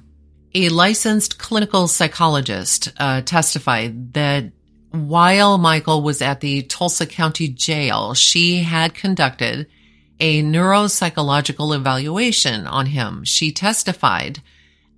a 0.56 0.70
licensed 0.70 1.38
clinical 1.38 1.88
psychologist 1.88 2.92
uh, 2.98 3.22
testified 3.22 4.14
that 4.14 4.52
while 4.90 5.60
Michael 5.60 6.02
was 6.02 6.20
at 6.24 6.42
the 6.42 6.64
Tulsa 6.64 7.06
County 7.06 7.50
Jail, 7.50 8.16
she 8.16 8.64
had 8.64 8.96
conducted 8.96 9.68
a 10.20 10.42
neuropsychological 10.42 11.76
evaluation 11.76 12.66
on 12.66 12.88
him. 12.88 13.24
She 13.26 13.52
testified 13.52 14.42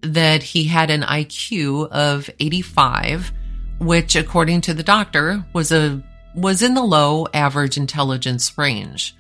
that 0.01 0.43
he 0.43 0.65
had 0.65 0.89
an 0.89 1.01
IQ 1.01 1.89
of 1.89 2.29
85, 2.39 3.31
which 3.79 4.15
according 4.15 4.61
to 4.61 4.73
the 4.73 4.83
doctor 4.83 5.45
was 5.53 5.71
a 5.71 6.03
was 6.35 6.61
in 6.61 6.73
the 6.73 6.83
low 6.83 7.27
average 7.33 7.77
intelligence 7.77 8.57
range. 8.57 9.15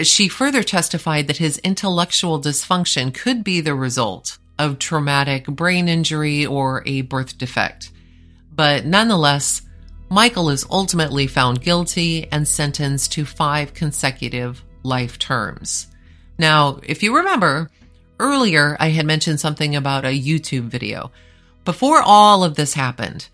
She 0.00 0.28
further 0.28 0.62
testified 0.62 1.28
that 1.28 1.36
his 1.36 1.58
intellectual 1.58 2.40
dysfunction 2.40 3.14
could 3.14 3.44
be 3.44 3.60
the 3.60 3.74
result 3.74 4.38
of 4.58 4.78
traumatic 4.78 5.46
brain 5.46 5.88
injury 5.88 6.44
or 6.44 6.82
a 6.84 7.02
birth 7.02 7.38
defect. 7.38 7.90
But 8.54 8.84
nonetheless, 8.84 9.62
Michael 10.10 10.50
is 10.50 10.66
ultimately 10.70 11.26
found 11.26 11.62
guilty 11.62 12.30
and 12.30 12.46
sentenced 12.46 13.12
to 13.12 13.24
five 13.24 13.72
consecutive 13.72 14.62
life 14.82 15.18
terms. 15.18 15.86
Now, 16.38 16.80
if 16.82 17.02
you 17.02 17.16
remember, 17.16 17.70
earlier 18.22 18.76
I 18.80 18.88
had 18.90 19.04
mentioned 19.04 19.40
something 19.40 19.76
about 19.76 20.04
a 20.04 20.18
YouTube 20.18 20.68
video. 20.68 21.10
Before 21.64 22.00
all 22.00 22.44
of 22.44 22.54
this 22.54 22.72
happened, 22.72 23.28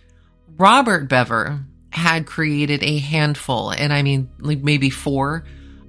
Robert 0.56 1.08
Bever 1.08 1.60
had 1.90 2.26
created 2.26 2.82
a 2.82 2.98
handful, 2.98 3.70
and 3.70 3.92
I 3.92 4.02
mean 4.02 4.28
like 4.38 4.60
maybe 4.60 4.90
four, 4.90 5.44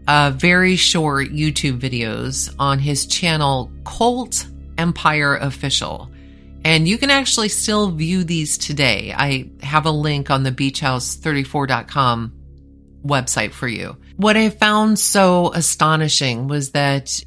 uh, 0.08 0.32
very 0.36 0.76
short 0.76 1.30
YouTube 1.30 1.80
videos 1.80 2.54
on 2.60 2.80
his 2.80 3.06
channel, 3.06 3.72
Cult 3.86 4.48
Empire 4.78 5.36
Official. 5.38 6.12
And 6.66 6.88
you 6.88 6.98
can 6.98 7.10
actually 7.10 7.50
still 7.50 7.92
view 7.92 8.24
these 8.24 8.58
today. 8.58 9.14
I 9.16 9.50
have 9.62 9.86
a 9.86 9.92
link 9.92 10.30
on 10.30 10.44
the 10.44 10.52
beachhouse34.com 10.52 12.34
website 13.06 13.54
for 13.54 13.68
you. 13.68 13.98
What 14.18 14.36
I 14.36 14.50
found 14.50 15.00
so 15.00 15.54
astonishing 15.54 16.48
was 16.48 16.72
that 16.72 17.24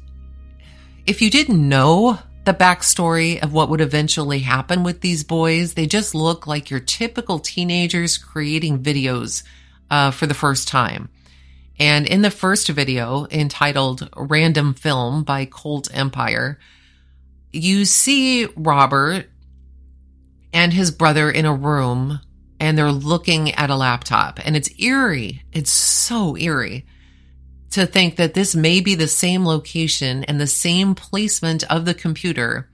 if 1.05 1.21
you 1.21 1.29
didn't 1.29 1.67
know 1.67 2.17
the 2.45 2.53
backstory 2.53 3.41
of 3.41 3.53
what 3.53 3.69
would 3.69 3.81
eventually 3.81 4.39
happen 4.39 4.83
with 4.83 5.01
these 5.01 5.23
boys, 5.23 5.73
they 5.73 5.85
just 5.85 6.15
look 6.15 6.47
like 6.47 6.69
your 6.69 6.79
typical 6.79 7.39
teenagers 7.39 8.17
creating 8.17 8.83
videos 8.83 9.43
uh, 9.89 10.11
for 10.11 10.27
the 10.27 10.33
first 10.33 10.67
time. 10.67 11.09
And 11.79 12.05
in 12.05 12.21
the 12.21 12.31
first 12.31 12.69
video, 12.69 13.27
entitled 13.31 14.09
Random 14.15 14.73
Film 14.73 15.23
by 15.23 15.45
Cult 15.45 15.89
Empire, 15.93 16.59
you 17.51 17.85
see 17.85 18.47
Robert 18.55 19.29
and 20.53 20.71
his 20.71 20.91
brother 20.91 21.29
in 21.29 21.45
a 21.45 21.53
room 21.53 22.19
and 22.59 22.77
they're 22.77 22.91
looking 22.91 23.51
at 23.51 23.69
a 23.69 23.75
laptop 23.75 24.39
and 24.43 24.55
it's 24.55 24.69
eerie. 24.79 25.43
It's 25.51 25.71
so 25.71 26.37
eerie 26.37 26.85
to 27.73 27.87
think 27.87 28.17
that 28.17 28.35
this 28.35 28.55
may 28.55 28.81
be 28.81 28.93
the 28.95 29.07
same 29.07 29.45
location 29.45 30.23
and 30.25 30.39
the 30.39 30.47
same 30.47 30.93
placement 30.93 31.63
of 31.71 31.85
the 31.85 31.93
computer 31.93 32.69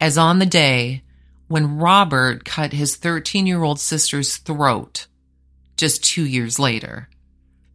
as 0.00 0.18
on 0.18 0.38
the 0.38 0.46
day 0.46 1.02
when 1.48 1.78
Robert 1.78 2.44
cut 2.44 2.72
his 2.72 2.96
13 2.96 3.46
year 3.46 3.62
old 3.62 3.80
sister's 3.80 4.36
throat 4.36 5.06
just 5.76 6.04
two 6.04 6.26
years 6.26 6.58
later. 6.58 7.08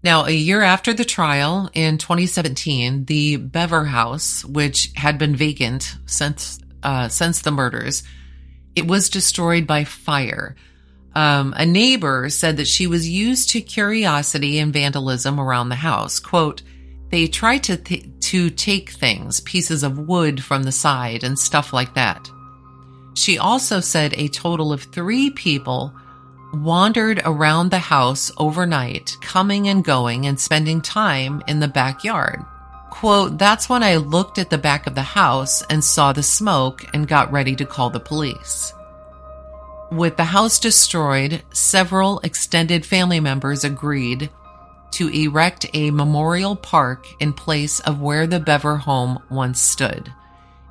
Now, 0.03 0.25
a 0.25 0.31
year 0.31 0.61
after 0.61 0.93
the 0.93 1.03
trial 1.03 1.69
in 1.73 1.97
2017, 1.97 3.05
the 3.05 3.37
Bever 3.37 3.85
House, 3.85 4.45
which 4.45 4.91
had 4.95 5.17
been 5.17 5.35
vacant 5.35 5.95
since 6.05 6.59
uh, 6.83 7.09
since 7.09 7.41
the 7.41 7.51
murders, 7.51 8.03
it 8.75 8.87
was 8.87 9.09
destroyed 9.09 9.65
by 9.65 9.83
fire. 9.83 10.55
Um, 11.15 11.53
a 11.57 11.65
neighbor 11.65 12.29
said 12.29 12.57
that 12.57 12.67
she 12.67 12.87
was 12.87 13.09
used 13.09 13.49
to 13.49 13.61
curiosity 13.61 14.59
and 14.59 14.71
vandalism 14.71 15.39
around 15.39 15.69
the 15.69 15.75
house. 15.75 16.19
"Quote: 16.19 16.61
They 17.09 17.27
tried 17.27 17.63
to 17.63 17.77
th- 17.77 18.05
to 18.21 18.49
take 18.49 18.91
things, 18.91 19.39
pieces 19.39 19.83
of 19.83 19.97
wood 19.97 20.43
from 20.43 20.63
the 20.63 20.71
side 20.71 21.23
and 21.23 21.37
stuff 21.37 21.73
like 21.73 21.95
that." 21.95 22.29
She 23.15 23.37
also 23.37 23.79
said 23.79 24.13
a 24.13 24.27
total 24.27 24.71
of 24.71 24.83
three 24.83 25.29
people 25.31 25.93
wandered 26.53 27.21
around 27.25 27.69
the 27.69 27.79
house 27.79 28.31
overnight, 28.37 29.15
coming 29.21 29.67
and 29.67 29.83
going 29.83 30.25
and 30.25 30.39
spending 30.39 30.81
time 30.81 31.41
in 31.47 31.59
the 31.59 31.67
backyard. 31.67 32.43
Quote, 32.89 33.37
that's 33.37 33.69
when 33.69 33.83
I 33.83 33.97
looked 33.97 34.39
at 34.39 34.49
the 34.49 34.57
back 34.57 34.87
of 34.87 34.95
the 34.95 35.01
house 35.01 35.61
and 35.69 35.83
saw 35.83 36.11
the 36.11 36.23
smoke 36.23 36.85
and 36.93 37.07
got 37.07 37.31
ready 37.31 37.55
to 37.55 37.65
call 37.65 37.89
the 37.89 37.99
police. 37.99 38.73
With 39.91 40.17
the 40.17 40.23
house 40.23 40.59
destroyed, 40.59 41.41
several 41.51 42.19
extended 42.19 42.85
family 42.85 43.19
members 43.19 43.63
agreed 43.63 44.29
to 44.91 45.07
erect 45.07 45.65
a 45.73 45.89
memorial 45.89 46.55
park 46.55 47.07
in 47.19 47.33
place 47.33 47.79
of 47.79 47.99
where 47.99 48.27
the 48.27 48.39
Bever 48.39 48.77
home 48.77 49.19
once 49.29 49.59
stood. 49.59 50.11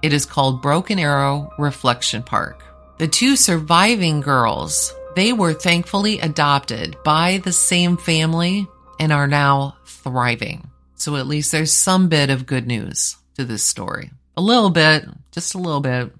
It 0.03 0.13
is 0.13 0.25
called 0.25 0.63
Broken 0.63 1.01
Arrow 1.01 1.51
Reflection 1.59 2.23
Park. 2.23 2.63
The 2.99 3.09
two 3.09 3.35
surviving 3.35 4.21
girls 4.21 4.95
they 5.17 5.33
were 5.33 5.53
thankfully 5.53 6.21
adopted 6.21 6.97
by 7.03 7.39
the 7.39 7.53
same 7.53 7.97
family 7.97 8.69
and 9.01 9.13
are 9.13 9.27
now 9.27 9.77
thriving. 9.85 10.71
So 10.95 11.17
at 11.17 11.27
least 11.27 11.51
there's 11.51 11.73
some 11.73 12.09
bit 12.09 12.31
of 12.31 12.47
good 12.47 12.69
news 12.69 13.17
to 13.37 13.45
this 13.45 13.65
story. 13.65 14.13
A 14.37 14.41
little 14.41 14.71
bit, 14.71 15.07
just 15.33 15.57
a 15.57 15.59
little 15.59 15.81
bit, 15.81 16.13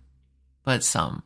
but 0.65 0.83
some. 0.83 1.23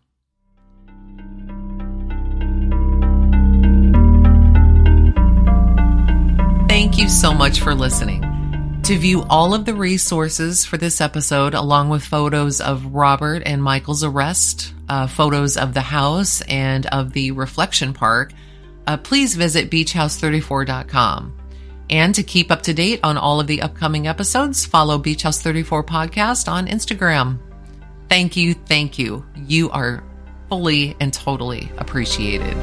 You 7.02 7.08
so 7.08 7.34
much 7.34 7.60
for 7.60 7.74
listening. 7.74 8.22
To 8.84 8.96
view 8.96 9.24
all 9.28 9.54
of 9.54 9.64
the 9.64 9.74
resources 9.74 10.64
for 10.64 10.76
this 10.76 11.00
episode, 11.00 11.52
along 11.52 11.88
with 11.88 12.04
photos 12.04 12.60
of 12.60 12.94
Robert 12.94 13.42
and 13.44 13.60
Michael's 13.60 14.04
arrest, 14.04 14.72
uh, 14.88 15.08
photos 15.08 15.56
of 15.56 15.74
the 15.74 15.80
house 15.80 16.42
and 16.42 16.86
of 16.86 17.12
the 17.12 17.32
reflection 17.32 17.92
park, 17.92 18.32
uh, 18.86 18.96
please 18.98 19.34
visit 19.34 19.68
beachhouse34.com. 19.68 21.36
And 21.90 22.14
to 22.14 22.22
keep 22.22 22.52
up 22.52 22.62
to 22.62 22.72
date 22.72 23.00
on 23.02 23.18
all 23.18 23.40
of 23.40 23.48
the 23.48 23.62
upcoming 23.62 24.06
episodes, 24.06 24.64
follow 24.64 24.98
Beach 24.98 25.22
House 25.22 25.42
34 25.42 25.82
Podcast 25.82 26.46
on 26.46 26.68
Instagram. 26.68 27.40
Thank 28.08 28.36
you, 28.36 28.54
thank 28.54 28.96
you. 28.98 29.26
You 29.34 29.70
are 29.70 30.04
fully 30.48 30.96
and 31.00 31.12
totally 31.12 31.72
appreciated. 31.78 32.56